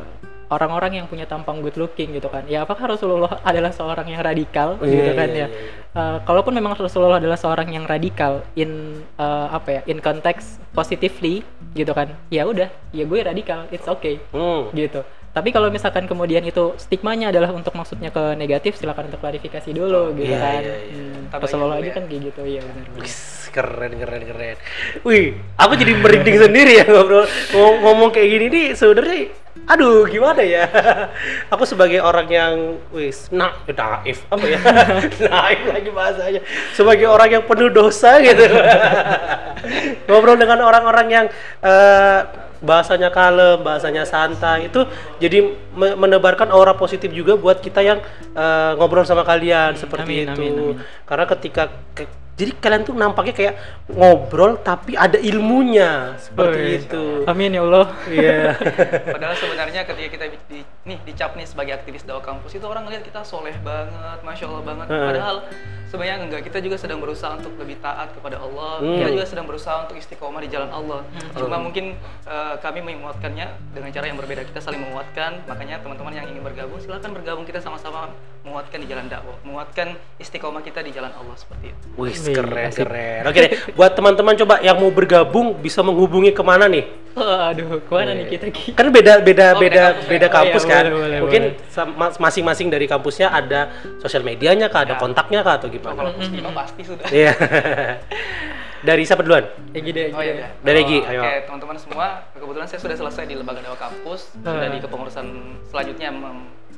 orang-orang 0.48 0.92
yang 0.94 1.06
punya 1.06 1.24
tampang 1.24 1.60
good 1.60 1.76
looking 1.76 2.12
gitu 2.12 2.26
kan 2.26 2.44
ya 2.44 2.62
apakah 2.62 2.88
Rasulullah 2.88 3.36
adalah 3.42 3.68
seorang 3.68 4.08
yang 4.08 4.20
radikal 4.20 4.80
Iya, 4.80 4.88
gitu 4.88 5.02
iya, 5.04 5.14
kan 5.14 5.28
iya, 5.28 5.36
ya 5.36 5.46
iya. 5.46 5.70
Eh, 5.90 6.18
kalaupun 6.22 6.52
memang 6.52 6.72
Rasulullah 6.72 7.18
adalah 7.18 7.36
seorang 7.36 7.68
yang 7.68 7.84
radikal 7.84 8.40
in 8.54 8.70
eh, 9.14 9.46
apa 9.48 9.68
ya 9.70 9.80
in 9.84 9.98
konteks 9.98 10.56
positively 10.72 11.44
gitu 11.72 11.92
kan 11.92 12.08
ya 12.28 12.44
udah 12.44 12.66
ya 12.90 13.04
gue 13.04 13.18
radikal 13.20 13.68
it's 13.68 13.84
okay 13.86 14.16
Hmm. 14.30 14.72
gitu 14.72 15.04
tapi 15.28 15.52
kalau 15.52 15.68
misalkan 15.68 16.08
kemudian 16.08 16.42
itu 16.42 16.72
stigmanya 16.76 17.28
adalah 17.28 17.52
untuk 17.52 17.70
maksudnya 17.72 18.08
ke 18.08 18.34
negatif 18.34 18.74
silakan 18.74 19.06
untuk 19.06 19.20
klarifikasi 19.20 19.70
dulu 19.70 20.16
gitu 20.16 20.32
Iya, 20.32 20.40
kan 20.40 20.62
iya, 20.64 20.76
iya. 20.82 21.02
Hmm, 21.28 21.36
Rasulullah 21.36 21.76
aja 21.78 21.86
ya. 21.86 21.94
kan 21.94 22.04
kayak 22.08 22.22
gitu 22.32 22.40
iya 22.42 22.60
benar 22.64 22.86
keren 23.48 23.92
keren 23.96 24.22
keren. 24.24 24.56
Wih, 25.02 25.32
aku 25.56 25.72
jadi 25.74 25.96
merinding 25.96 26.36
sendiri 26.44 26.72
ya 26.74 26.86
ngobrol 26.86 27.24
ngom- 27.50 27.80
ngomong 27.80 28.10
kayak 28.10 28.28
gini 28.28 28.46
nih 28.48 28.66
sebenarnya 28.72 29.32
aduh 29.68 30.08
gimana 30.08 30.40
ya? 30.40 30.64
Aku 31.52 31.68
sebagai 31.68 32.00
orang 32.00 32.26
yang 32.28 32.54
wis 32.94 33.28
na 33.28 33.52
naif 33.68 34.24
apa 34.32 34.44
ya? 34.48 34.58
Naif 35.28 35.60
lagi 35.68 35.90
bahasanya. 35.92 36.40
Sebagai 36.72 37.06
orang 37.10 37.28
yang 37.38 37.44
penuh 37.44 37.68
dosa 37.68 38.16
gitu. 38.22 38.44
Ngobrol 40.08 40.38
dengan 40.40 40.64
orang-orang 40.64 41.06
yang 41.10 41.26
eh, 41.60 42.20
bahasanya 42.58 43.14
kalem 43.14 43.62
bahasanya 43.62 44.02
santai 44.02 44.66
itu 44.66 44.82
jadi 45.22 45.54
me- 45.78 45.94
menebarkan 45.94 46.50
aura 46.50 46.74
positif 46.74 47.06
juga 47.14 47.38
buat 47.38 47.62
kita 47.62 47.80
yang 47.86 48.02
eh, 48.34 48.72
ngobrol 48.74 49.06
sama 49.06 49.22
kalian 49.22 49.78
seperti 49.78 50.26
amin, 50.26 50.26
itu. 50.26 50.42
amin, 50.42 50.52
amin. 50.58 50.76
karena 51.06 51.24
ketika 51.30 51.70
ke- 51.94 52.10
jadi 52.38 52.54
kalian 52.56 52.82
tuh 52.86 52.94
nampaknya 52.94 53.34
kayak 53.34 53.54
ngobrol 53.90 54.56
tapi 54.62 54.94
ada 54.94 55.18
ilmunya 55.18 56.14
seperti 56.22 56.62
Wih. 56.62 56.80
itu 56.86 57.04
amin 57.26 57.50
ya 57.58 57.62
Allah 57.66 57.86
iya 58.06 58.38
Padahal 59.14 59.34
sebenarnya 59.34 59.82
ketika 59.82 60.08
kita 60.14 60.24
di, 60.46 60.60
nih 60.86 60.98
dicap 61.02 61.34
nih 61.34 61.46
sebagai 61.48 61.74
aktivis 61.74 62.06
dakwah 62.06 62.22
kampus 62.22 62.54
itu 62.54 62.66
orang 62.66 62.86
ngeliat 62.86 63.02
kita 63.02 63.20
soleh 63.26 63.54
banget, 63.64 64.18
masya 64.22 64.44
Allah 64.46 64.62
banget. 64.64 64.86
Padahal 64.88 65.36
sebenarnya 65.88 66.16
enggak. 66.22 66.40
Kita 66.46 66.58
juga 66.62 66.76
sedang 66.76 66.98
berusaha 67.02 67.34
untuk 67.36 67.54
lebih 67.58 67.80
taat 67.80 68.12
kepada 68.14 68.38
Allah. 68.38 68.80
Hmm. 68.84 68.98
Kita 69.00 69.08
juga 69.12 69.26
sedang 69.26 69.46
berusaha 69.48 69.88
untuk 69.88 69.96
istiqomah 69.98 70.40
di 70.44 70.50
jalan 70.52 70.70
Allah. 70.70 71.00
Cuma 71.34 71.56
mungkin 71.58 71.96
eh, 72.28 72.54
kami 72.60 72.80
menguatkannya 72.84 73.46
dengan 73.74 73.90
cara 73.90 74.04
yang 74.06 74.18
berbeda. 74.20 74.42
Kita 74.46 74.60
saling 74.62 74.80
menguatkan. 74.80 75.44
Makanya 75.48 75.80
teman-teman 75.82 76.12
yang 76.14 76.26
ingin 76.28 76.42
bergabung 76.44 76.78
silahkan 76.78 77.10
bergabung. 77.10 77.44
Kita 77.48 77.60
sama-sama 77.60 78.12
menguatkan 78.48 78.78
di 78.80 78.88
jalan 78.88 79.06
dakwah, 79.12 79.36
menguatkan 79.44 79.98
istiqomah 80.16 80.64
kita 80.64 80.80
di 80.80 80.94
jalan 80.94 81.12
Allah 81.12 81.36
seperti 81.36 81.74
itu. 81.74 81.86
Wih, 82.00 82.16
Keren 82.30 82.66
asik. 82.66 82.82
keren 82.82 83.22
oke 83.24 83.38
deh 83.38 83.50
buat 83.72 83.92
teman-teman 83.92 84.34
coba 84.36 84.54
yang 84.60 84.76
mau 84.76 84.88
bergabung 84.88 85.56
bisa 85.56 85.80
menghubungi 85.80 86.30
ke 86.30 86.40
mana 86.40 86.66
nih 86.66 86.84
aduh 87.14 87.80
ke 87.80 87.90
mana 87.90 88.12
nih 88.12 88.26
kita 88.28 88.46
Ki? 88.48 88.72
kan 88.72 88.88
beda 88.88 89.20
beda 89.20 89.46
Oh, 89.50 89.58
beda 89.58 89.84
beda 89.84 89.86
kampus 89.88 90.06
beda 90.06 90.26
Oh, 90.26 90.32
kampus 90.32 90.62
iya, 90.62 90.70
kan 90.70 90.84
boleh, 90.84 90.98
boleh, 90.98 91.18
mungkin 91.20 91.42
masing-masing 92.16 92.68
dari 92.68 92.86
kampusnya 92.86 93.28
ada 93.28 93.60
sosial 93.98 94.22
medianya 94.22 94.66
kah 94.66 94.82
ada 94.82 94.94
Ya. 94.94 94.98
kontaknya 94.98 95.40
kah 95.40 95.56
atau 95.56 95.66
Oh, 95.66 95.72
gimana 95.72 95.94
kalau 95.96 96.12
Muslimah 96.14 96.52
pasti 96.54 96.82
sudah. 96.82 97.06
iya 97.10 97.32
dari 98.80 99.02
siapa 99.02 99.20
duluan 99.20 99.42
Egi 99.70 99.90
deh 99.90 100.08
Oh 100.10 100.22
iya, 100.22 100.32
deh. 100.32 100.38
iya. 100.38 100.48
Dari 100.60 100.78
Oh, 100.78 100.84
Egi, 100.84 100.98
Oke, 101.00 101.10
ayo. 101.10 101.22
teman-teman 101.44 101.76
semua, 101.76 102.06
kebetulan 102.32 102.66
saya 102.66 102.80
sudah 102.80 102.96
selesai 102.96 103.24
di 103.26 103.34
lembaga 103.34 103.60
dakwah 103.60 103.80
kampus, 103.80 104.30
sudah 104.32 104.54
Ah. 104.60 104.70
di 104.70 104.78
kepengurusan 104.78 105.26
selanjutnya 105.66 106.08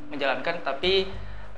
menjalankan, 0.09 0.55
tapi 0.65 1.07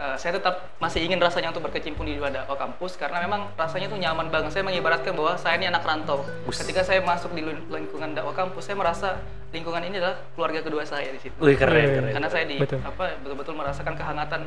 eh, 0.03 0.17
saya 0.19 0.35
tetap 0.35 0.75
masih 0.83 1.07
ingin 1.07 1.23
rasanya 1.23 1.55
untuk 1.55 1.63
berkecimpung 1.63 2.03
di 2.03 2.19
dunia 2.19 2.43
dakwah 2.43 2.59
kampus 2.59 2.99
karena 2.99 3.23
memang 3.23 3.55
rasanya 3.55 3.87
itu 3.87 3.97
nyaman 3.97 4.27
banget. 4.29 4.51
Saya 4.51 4.67
mengibaratkan 4.67 5.15
bahwa 5.15 5.39
saya 5.39 5.55
ini 5.57 5.71
anak 5.71 5.87
rantau. 5.87 6.27
Ketika 6.51 6.83
saya 6.83 6.99
masuk 7.01 7.31
di 7.33 7.47
lin- 7.47 7.71
lingkungan 7.71 8.11
dakwah 8.13 8.35
kampus, 8.35 8.67
saya 8.67 8.75
merasa 8.75 9.23
lingkungan 9.55 9.85
ini 9.87 10.03
adalah 10.03 10.19
keluarga 10.35 10.61
kedua 10.61 10.83
saya 10.83 11.07
di 11.13 11.21
situ. 11.23 11.37
Wih 11.39 11.55
keren 11.55 11.77
Wih. 11.79 11.95
keren 12.03 12.13
Karena 12.19 12.29
saya 12.29 12.45
di 12.51 12.57
Betul. 12.59 12.81
apa 12.83 13.05
betul-betul 13.23 13.55
merasakan 13.55 13.95
kehangatan 13.95 14.41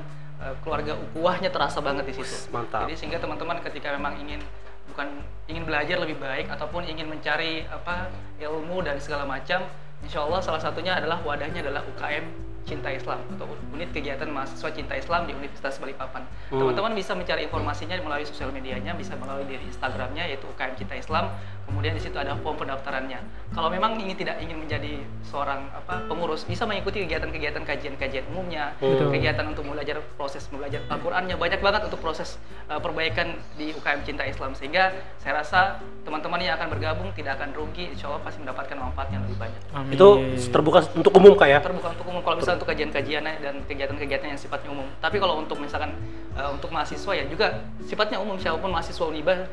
eh, 0.44 0.54
keluarga 0.60 0.94
ukuahnya 1.00 1.50
terasa 1.54 1.80
banget 1.80 2.04
di 2.10 2.14
situ. 2.20 2.52
mantap. 2.52 2.84
Jadi 2.86 2.94
sehingga 3.00 3.24
teman-teman 3.24 3.64
ketika 3.64 3.96
memang 3.96 4.20
ingin 4.20 4.44
bukan 4.92 5.08
ingin 5.50 5.64
belajar 5.66 5.98
lebih 5.98 6.18
baik 6.22 6.46
ataupun 6.52 6.86
ingin 6.86 7.10
mencari 7.10 7.66
apa 7.70 8.10
ilmu 8.38 8.86
dan 8.86 9.02
segala 9.02 9.26
macam, 9.26 9.66
insya 10.06 10.22
Allah 10.22 10.42
salah 10.42 10.62
satunya 10.62 10.98
adalah 10.98 11.22
wadahnya 11.26 11.62
adalah 11.66 11.82
UKM 11.86 12.26
Cinta 12.66 12.90
Islam 12.90 13.22
atau 13.38 13.46
unit 13.72 13.94
kegiatan 13.94 14.26
mahasiswa 14.26 14.70
Cinta 14.74 14.98
Islam 14.98 15.30
di 15.30 15.38
Universitas 15.38 15.78
Balikpapan. 15.78 16.26
Hmm. 16.50 16.60
Teman-teman 16.60 16.98
bisa 16.98 17.14
mencari 17.14 17.46
informasinya 17.46 17.96
melalui 18.02 18.26
sosial 18.26 18.50
medianya, 18.50 18.98
bisa 18.98 19.14
melalui 19.16 19.46
dari 19.46 19.62
Instagramnya 19.70 20.26
yaitu 20.26 20.50
UKM 20.50 20.74
Cinta 20.74 20.98
Islam. 20.98 21.30
Kemudian 21.66 21.98
di 21.98 22.02
situ 22.02 22.14
ada 22.14 22.38
form 22.46 22.62
pendaftarannya. 22.62 23.20
Kalau 23.50 23.74
memang 23.74 23.98
ingin 23.98 24.14
tidak 24.14 24.38
ingin 24.38 24.62
menjadi 24.62 25.02
seorang 25.26 25.66
apa 25.74 26.06
pengurus, 26.06 26.46
bisa 26.46 26.64
mengikuti 26.70 27.02
kegiatan-kegiatan 27.02 27.66
kajian-kajian 27.66 28.26
umumnya, 28.30 28.78
Betul. 28.78 29.10
kegiatan 29.10 29.46
untuk 29.50 29.66
belajar 29.66 29.98
proses 30.14 30.46
belajar 30.54 30.86
Al-Qur'annya. 30.94 31.36
Banyak 31.42 31.60
banget 31.66 31.82
untuk 31.90 31.98
proses 32.06 32.38
uh, 32.70 32.78
perbaikan 32.78 33.34
di 33.58 33.74
UKM 33.74 34.06
Cinta 34.06 34.24
Islam. 34.30 34.54
Sehingga 34.54 34.94
saya 35.18 35.42
rasa 35.42 35.82
teman-teman 36.06 36.38
yang 36.38 36.54
akan 36.62 36.70
bergabung 36.70 37.10
tidak 37.18 37.42
akan 37.42 37.50
rugi. 37.58 37.90
Insya 37.98 38.14
Allah 38.14 38.22
pasti 38.22 38.46
mendapatkan 38.46 38.78
manfaat 38.78 39.10
yang 39.10 39.26
lebih 39.26 39.38
banyak. 39.42 39.62
Amin. 39.74 39.98
itu 39.98 40.08
terbuka 40.54 40.86
untuk 40.94 41.18
umum 41.18 41.34
kak 41.34 41.50
ya? 41.50 41.60
Terbuka 41.66 41.98
untuk 41.98 42.06
umum. 42.14 42.22
Kalau 42.22 42.38
misalnya 42.38 42.58
untuk 42.62 42.70
kajian-kajian 42.70 43.24
dan 43.26 43.56
kegiatan-kegiatan 43.66 44.28
yang 44.38 44.40
sifatnya 44.40 44.70
umum. 44.70 44.86
Tapi 45.02 45.18
kalau 45.18 45.42
untuk 45.42 45.58
misalkan 45.58 45.98
uh, 46.38 46.54
untuk 46.54 46.70
mahasiswa 46.70 47.12
ya 47.18 47.26
juga 47.26 47.66
sifatnya 47.82 48.22
umum. 48.22 48.38
Siapa 48.38 48.62
pun 48.62 48.70
mahasiswa 48.70 49.06
Uniba 49.10 49.50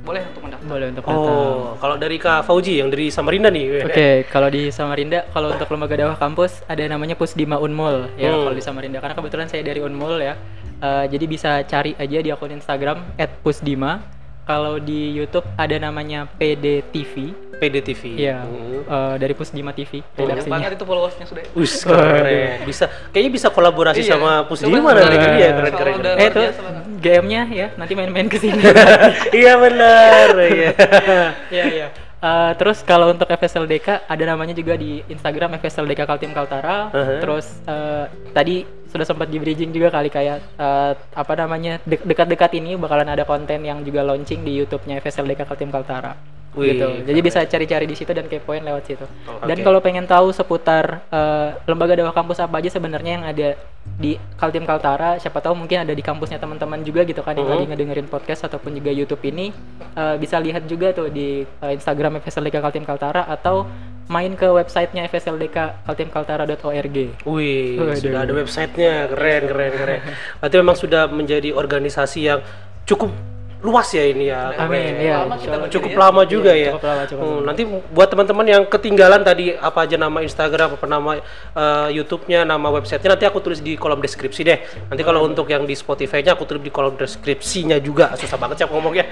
boleh 0.00 0.22
untuk 0.26 0.42
mendaftar 0.42 0.66
boleh 0.66 0.86
untuk 0.90 1.04
datang. 1.04 1.20
oh 1.20 1.76
kalau 1.76 1.96
dari 1.96 2.16
kak 2.16 2.40
Fauji 2.42 2.80
yang 2.80 2.88
dari 2.88 3.08
Samarinda 3.08 3.48
nih 3.48 3.84
Oke, 3.84 4.08
kalau 4.26 4.48
di 4.48 4.68
Samarinda, 4.68 5.28
kalau 5.28 5.52
untuk 5.52 5.68
lembaga 5.68 5.94
dakwah 5.94 6.16
kampus 6.16 6.64
ada 6.64 6.82
namanya 6.84 7.14
Pusdima 7.14 7.56
Unmul 7.56 8.08
ya 8.16 8.30
Hmm. 8.30 8.42
kalau 8.42 8.54
di 8.54 8.64
Samarinda. 8.64 8.98
Karena 8.98 9.14
kebetulan 9.14 9.46
saya 9.46 9.62
dari 9.62 9.80
Unmul 9.80 10.18
ya, 10.18 10.34
Eh, 10.80 11.04
jadi 11.06 11.24
bisa 11.26 11.60
cari 11.62 11.92
aja 11.92 12.18
di 12.18 12.32
akun 12.32 12.48
Instagram 12.50 13.12
@pusdima. 13.44 14.00
Kalau 14.42 14.80
di 14.80 15.12
YouTube 15.12 15.44
ada 15.54 15.76
namanya 15.76 16.24
PDTV, 16.34 17.36
PDTV 17.60 18.02
ya 18.16 18.38
Hmm. 18.40 18.80
eh, 18.82 19.14
dari 19.20 19.34
Pusdima 19.36 19.70
TV 19.70 20.00
banyak 20.00 20.16
redaksinya. 20.16 20.52
banget 20.56 20.70
itu 20.74 20.84
followersnya 20.84 21.26
sudah 21.28 21.42
Wis 21.52 21.74
keren. 21.84 22.64
Bisa 22.64 22.84
kayaknya 23.12 23.30
bisa 23.30 23.48
kolaborasi 23.48 24.00
Iya. 24.00 24.10
sama 24.10 24.48
Pusdima 24.48 24.90
nanti 24.90 25.16
cari. 25.16 25.36
dia 25.36 25.50
keren 25.52 25.94
keren. 26.00 26.16
Eh 26.16 26.28
banget. 26.32 26.54
GM-nya 27.00 27.42
ya 27.46 27.66
nanti 27.76 27.92
main-main 27.92 28.26
ke 28.26 28.36
sini. 28.36 28.60
Iya 29.40 29.52
benar. 29.56 30.28
Iya. 30.34 30.70
Iya 31.54 31.64
iya. 31.68 31.86
Eh, 32.20 32.52
terus 32.56 32.84
kalau 32.84 33.12
untuk 33.12 33.24
FSLDK 33.24 34.04
ada 34.04 34.24
namanya 34.26 34.52
juga 34.52 34.76
di 34.76 35.00
Instagram 35.06 35.56
FSLDK 35.56 36.04
Kaltim 36.04 36.32
Kaltara. 36.32 36.92
Uh-huh. 36.92 37.20
Terus 37.20 37.46
eh, 37.64 38.04
tadi 38.32 38.56
sudah 38.90 39.06
sempat 39.06 39.26
di 39.26 39.38
bridging 39.38 39.70
juga 39.70 39.88
kali 39.88 40.06
kayak 40.06 40.38
eh, 40.54 40.92
apa 40.94 41.32
namanya 41.34 41.78
de- 41.82 42.02
dekat-dekat 42.02 42.50
ini 42.54 42.74
bakalan 42.74 43.06
ada 43.06 43.22
konten 43.22 43.62
yang 43.62 43.80
juga 43.80 44.02
launching 44.02 44.42
di 44.42 44.58
YouTube-nya 44.58 44.98
FSLDK 44.98 45.46
Kaltim 45.46 45.70
Kaltara. 45.70 46.18
Wih, 46.50 46.74
gitu. 46.74 47.06
Jadi 47.06 47.14
keren. 47.14 47.28
bisa 47.30 47.40
cari-cari 47.46 47.86
di 47.86 47.94
situ 47.94 48.10
dan 48.10 48.26
kepoin 48.26 48.58
lewat 48.60 48.82
situ. 48.82 49.06
Dan 49.46 49.54
Oke. 49.54 49.62
kalau 49.62 49.78
pengen 49.78 50.02
tahu 50.02 50.34
seputar 50.34 51.06
eh, 51.06 51.54
lembaga 51.62 51.94
dakwah 51.94 52.10
kampus 52.12 52.42
apa 52.42 52.58
aja 52.58 52.66
sebenarnya 52.68 53.12
yang 53.14 53.24
ada 53.24 53.48
di 53.80 54.18
Kaltim 54.34 54.66
Kaltara, 54.66 55.14
siapa 55.16 55.38
tahu 55.38 55.54
mungkin 55.54 55.86
ada 55.86 55.94
di 55.94 56.02
kampusnya 56.02 56.36
teman-teman 56.36 56.82
juga 56.82 57.06
gitu 57.06 57.22
kan 57.22 57.32
yang 57.32 57.46
Mhm. 57.46 57.54
lagi 57.54 57.64
ngedengerin 57.70 58.08
podcast 58.08 58.44
ataupun 58.44 58.74
juga 58.74 58.90
YouTube 58.90 59.22
ini 59.24 59.54
eh, 59.94 60.16
bisa 60.18 60.36
lihat 60.36 60.66
juga 60.66 60.90
tuh 60.90 61.06
di 61.06 61.46
eh, 61.46 61.72
Instagram 61.72 62.18
FSLDK 62.18 62.58
Kaltim 62.58 62.82
Kaltara 62.82 63.22
atau 63.24 63.70
main 64.10 64.34
ke 64.34 64.50
websitenya 64.50 65.06
FSLDK 65.06 65.86
kaltimkaltara.org. 65.86 66.96
Wih, 67.22 67.78
Waduh. 67.78 67.94
sudah 67.94 68.20
ada 68.26 68.32
websitenya, 68.34 69.06
keren, 69.06 69.42
keren, 69.46 69.72
keren. 69.72 70.00
Berarti 70.42 70.56
memang 70.58 70.76
sudah 70.76 71.06
menjadi 71.06 71.54
organisasi 71.54 72.20
yang 72.26 72.42
cukup 72.90 73.14
luas 73.60 73.88
ya 73.90 74.04
ini 74.04 74.24
ya. 74.26 74.56
Amin, 74.56 74.80
Keren. 74.80 75.04
ya. 75.04 75.16
Lama 75.20 75.36
kita 75.36 75.56
Cukup 75.68 75.90
ya. 75.90 75.98
lama 75.98 76.22
juga 76.24 76.50
Iya, 76.50 76.62
ya. 76.62 76.70
cukup 76.72 76.84
lama, 76.86 77.02
cukup 77.04 77.20
Hmm, 77.20 77.30
lama. 77.30 77.44
nanti 77.44 77.62
buat 77.68 78.08
teman-teman 78.08 78.46
yang 78.46 78.62
ketinggalan 78.64 79.20
tadi 79.20 79.52
apa 79.52 79.78
aja 79.80 79.96
nama 79.96 80.18
Instagram, 80.18 80.68
apa 80.74 80.86
nama 80.86 81.10
eh, 81.52 81.88
YouTube-nya, 81.92 82.40
nama 82.42 82.68
websitenya 82.70 83.12
nanti 83.12 83.24
aku 83.24 83.38
tulis 83.38 83.60
di 83.60 83.74
kolom 83.74 84.00
deskripsi 84.00 84.40
deh. 84.42 84.58
Nanti 84.88 85.02
kalau 85.02 85.20
untuk 85.22 85.44
yang 85.46 85.62
di 85.62 85.74
Spotify-nya 85.74 86.32
aku 86.32 86.44
tulis 86.44 86.60
di 86.60 86.70
kolom 86.70 86.96
deskripsinya 86.96 87.76
juga. 87.78 88.16
Susah 88.16 88.36
banget 88.36 88.56
sih 88.56 88.64
aku 88.64 88.74
ngomongnya. 88.74 89.04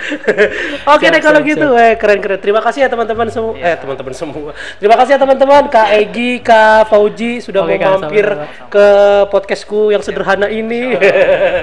Oke 0.93 1.05
Siap, 1.05 1.13
deh 1.13 1.21
kalau 1.21 1.41
siap, 1.41 1.51
gitu, 1.51 1.69
eh 1.75 1.93
keren-keren. 1.95 2.39
Terima 2.39 2.61
kasih 2.61 2.81
ya 2.83 2.89
teman-teman 2.89 3.29
semua. 3.29 3.53
Eh 3.55 3.77
teman-teman 3.77 4.13
semua. 4.13 4.51
Terima 4.77 4.97
kasih 4.97 5.13
ya 5.15 5.21
teman-teman 5.21 5.63
Kak 5.69 5.89
Egi, 5.93 6.41
Kak 6.41 6.89
Fauji 6.89 7.39
sudah 7.39 7.63
Oke, 7.63 7.77
mau 7.77 8.01
mampir 8.01 8.25
sama-sama. 8.25 8.71
ke 8.71 8.87
podcastku 9.29 9.93
yang 9.93 10.01
sederhana 10.01 10.49
ini. 10.49 10.97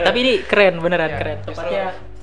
Tapi 0.05 0.17
ini 0.17 0.33
keren 0.43 0.77
beneran 0.77 1.09
Iya, 1.09 1.17
keren. 1.17 1.37
justru 1.45 1.73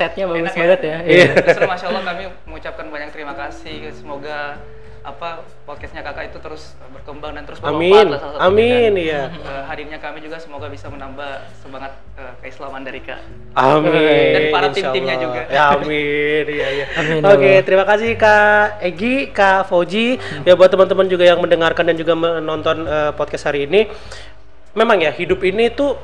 Setnya 0.02 0.25
bagus 0.26 0.40
enak 0.42 0.54
ya. 0.54 0.61
banget 0.62 0.80
ya. 0.82 0.97
Iya. 1.06 1.26
Justru 1.47 1.64
masya 1.71 1.87
Allah 1.94 2.02
kami 2.02 2.23
mengucapkan 2.49 2.87
banyak 2.90 3.11
terima 3.14 3.35
kasih. 3.38 3.76
Semoga 3.94 4.59
apa 5.02 5.42
podcastnya 5.66 5.99
kakak 6.06 6.30
itu 6.30 6.38
terus 6.38 6.78
berkembang 6.94 7.35
dan 7.35 7.42
terus 7.42 7.59
bermanfaat 7.59 7.90
Amin, 7.90 8.06
lah 8.06 8.21
salah 8.23 8.35
satunya. 8.38 8.47
amin 8.47 8.92
Dan, 8.94 9.02
iya. 9.02 9.23
eh, 9.35 9.62
hadirnya 9.66 9.99
kami 9.99 10.23
juga 10.23 10.38
semoga 10.38 10.71
bisa 10.71 10.87
menambah 10.94 11.42
semangat 11.59 11.99
eh, 12.14 12.32
keislaman 12.38 12.87
dari 12.87 13.02
kak. 13.02 13.18
Amin. 13.59 14.30
Dan 14.30 14.42
para 14.54 14.71
tim-timnya 14.71 15.18
juga. 15.18 15.42
Ya, 15.50 15.75
amin. 15.75 16.44
Iya, 16.47 16.66
iya. 16.71 16.87
Amin, 16.94 17.18
ya 17.18 17.35
Oke, 17.35 17.50
Allah. 17.50 17.62
terima 17.66 17.85
kasih 17.85 18.11
Kak 18.14 18.78
Egi, 18.78 19.14
Kak 19.35 19.66
Fauji. 19.66 20.23
Ya 20.47 20.54
buat 20.54 20.71
teman-teman 20.71 21.11
juga 21.11 21.26
yang 21.26 21.42
mendengarkan 21.42 21.82
dan 21.82 21.99
juga 21.99 22.14
menonton 22.14 22.87
eh, 22.87 23.11
podcast 23.18 23.50
hari 23.50 23.66
ini. 23.66 23.90
Memang 24.78 25.02
ya, 25.02 25.11
hidup 25.11 25.42
ini 25.42 25.66
tuh 25.68 25.99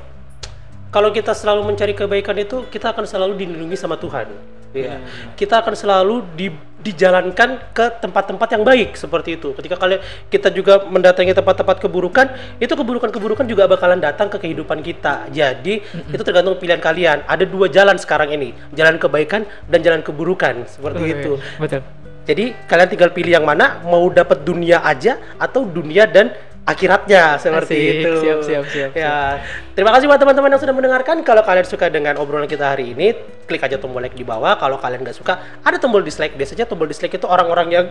kalau 0.89 1.13
kita 1.13 1.37
selalu 1.37 1.69
mencari 1.69 1.93
kebaikan 1.93 2.37
itu 2.41 2.65
kita 2.73 2.97
akan 2.97 3.05
selalu 3.05 3.37
dilindungi 3.37 3.77
sama 3.77 4.01
Tuhan. 4.01 4.29
Iya. 4.77 5.01
Kita 5.33 5.65
akan 5.65 5.73
selalu 5.73 6.29
di, 6.37 6.53
dijalankan 6.85 7.73
ke 7.73 7.87
tempat-tempat 8.05 8.49
yang 8.53 8.65
baik 8.69 9.01
seperti 9.01 9.41
itu. 9.41 9.57
Ketika 9.57 9.81
kalian 9.81 10.01
kita 10.29 10.53
juga 10.53 10.85
mendatangi 10.85 11.33
tempat-tempat 11.33 11.81
keburukan, 11.81 12.27
itu 12.61 12.73
keburukan-keburukan 12.77 13.49
juga 13.49 13.65
bakalan 13.65 13.97
datang 13.97 14.29
ke 14.29 14.37
kehidupan 14.37 14.85
kita. 14.85 15.33
Jadi 15.33 15.81
itu 16.13 16.23
tergantung 16.23 16.61
pilihan 16.61 16.81
kalian. 16.81 17.25
Ada 17.25 17.49
dua 17.49 17.73
jalan 17.73 17.97
sekarang 17.97 18.29
ini, 18.37 18.53
jalan 18.77 19.01
kebaikan 19.01 19.49
dan 19.73 19.81
jalan 19.81 20.05
keburukan 20.05 20.69
seperti 20.69 21.01
Wih, 21.01 21.13
itu. 21.17 21.33
Betul. 21.57 21.81
Jadi 22.29 22.53
kalian 22.69 22.89
tinggal 22.93 23.09
pilih 23.17 23.41
yang 23.41 23.49
mana, 23.49 23.81
mau 23.89 24.05
dapat 24.13 24.45
dunia 24.45 24.85
aja 24.85 25.17
atau 25.41 25.65
dunia 25.65 26.05
dan 26.05 26.37
akhiratnya 26.69 27.41
seperti 27.41 27.77
Asik, 27.81 27.97
itu. 28.05 28.13
siap, 28.21 28.39
siap, 28.45 28.65
siap, 28.69 28.91
Ya, 28.93 29.41
terima 29.73 29.89
kasih 29.97 30.05
buat 30.05 30.21
teman-teman 30.21 30.53
yang 30.53 30.61
sudah 30.61 30.77
mendengarkan. 30.77 31.25
Kalau 31.25 31.41
kalian 31.41 31.65
suka 31.65 31.89
dengan 31.89 32.21
obrolan 32.21 32.45
kita 32.45 32.77
hari 32.77 32.93
ini, 32.93 33.17
klik 33.49 33.65
aja 33.65 33.81
tombol 33.81 34.05
like 34.05 34.13
di 34.13 34.21
bawah. 34.21 34.61
Kalau 34.61 34.77
kalian 34.77 35.01
nggak 35.01 35.17
suka, 35.17 35.41
ada 35.65 35.77
tombol 35.81 36.05
dislike. 36.05 36.37
Biasanya 36.37 36.69
tombol 36.69 36.85
dislike 36.85 37.17
itu 37.17 37.25
orang-orang 37.25 37.69
yang 37.73 37.85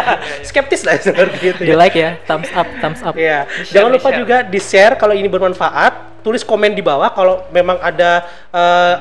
skeptis 0.48 0.84
lah 0.84 1.00
seperti 1.08 1.56
itu. 1.56 1.62
Di 1.64 1.72
Ya. 1.72 1.80
like 1.80 1.96
ya, 1.96 2.20
thumbs 2.28 2.52
up, 2.52 2.68
thumbs 2.84 3.00
up. 3.00 3.16
Iya. 3.16 3.48
Di-share, 3.48 3.72
Jangan 3.72 3.90
lupa 3.96 4.08
juga 4.12 4.36
di 4.44 4.60
share 4.60 4.94
kalau 5.00 5.16
ini 5.16 5.26
bermanfaat. 5.26 6.20
Tulis 6.20 6.42
komen 6.44 6.74
di 6.76 6.82
bawah 6.84 7.08
kalau 7.14 7.46
memang 7.48 7.78
ada 7.80 8.26
eh, 8.52 8.94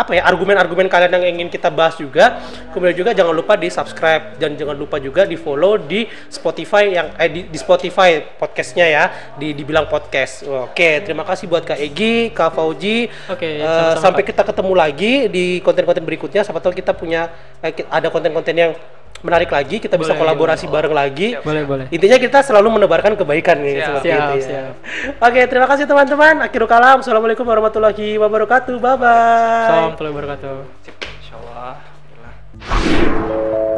apa 0.00 0.16
ya 0.16 0.22
argumen-argumen 0.24 0.88
kalian 0.88 1.12
yang 1.20 1.36
ingin 1.36 1.48
kita 1.52 1.68
bahas 1.68 2.00
juga. 2.00 2.40
Kemudian 2.72 2.96
juga 2.96 3.10
jangan 3.12 3.36
lupa 3.36 3.54
di 3.54 3.68
subscribe 3.68 4.40
dan 4.40 4.56
jangan 4.56 4.72
lupa 4.74 4.96
juga 4.96 5.28
di 5.28 5.36
follow 5.36 5.76
di 5.76 6.08
Spotify 6.32 6.88
yang 6.88 7.12
eh 7.20 7.28
di, 7.28 7.40
di 7.46 7.58
Spotify 7.60 8.24
podcastnya 8.24 8.86
ya 8.88 9.04
di 9.36 9.52
dibilang 9.52 9.84
podcast. 9.86 10.42
Oke, 10.48 11.04
terima 11.04 11.22
kasih 11.22 11.44
buat 11.46 11.62
Kak 11.62 11.76
Egi, 11.76 12.32
Kak 12.32 12.56
Fauji. 12.56 13.12
Oke, 13.28 13.48
Eh, 13.50 13.66
sama-sama, 13.66 14.00
sampai 14.00 14.22
Kak. 14.24 14.28
kita 14.32 14.42
ketemu 14.48 14.72
lagi 14.72 15.12
di 15.28 15.46
konten-konten 15.60 16.04
berikutnya. 16.06 16.40
Siapa 16.40 16.62
tahu 16.62 16.72
kita 16.72 16.96
punya 16.96 17.28
eh, 17.60 17.74
ada 17.90 18.08
konten-konten 18.08 18.56
yang 18.56 18.72
menarik 19.20 19.50
lagi, 19.52 19.76
kita 19.78 19.96
bisa 20.00 20.16
Boleh, 20.16 20.20
kolaborasi 20.24 20.64
bareng 20.68 20.94
lagi. 20.94 21.36
Boleh, 21.40 21.62
boleh. 21.64 21.86
Intinya 21.92 22.16
kita 22.16 22.40
selalu 22.40 22.80
menebarkan 22.80 23.16
kebaikan 23.16 23.60
nih 23.60 23.80
Siap. 23.80 23.86
seperti 23.86 24.08
Siap, 24.08 24.20
itu 24.20 24.36
ya. 24.36 24.46
siap. 24.48 24.74
Oke, 25.20 25.40
terima 25.46 25.66
kasih 25.68 25.84
teman-teman. 25.84 26.34
Akhirul 26.44 26.68
kalam. 26.68 27.04
Assalamualaikum 27.04 27.44
warahmatullahi 27.44 28.16
wabarakatuh. 28.16 28.76
Bye 28.80 28.96
bye. 28.96 29.08
Assalamualaikum 29.08 30.04
warahmatullahi 30.04 30.14
wabarakatuh. 30.16 30.56
Insya 31.20 31.34
Allah. 31.36 31.72
Alhamdulillah. 32.60 33.69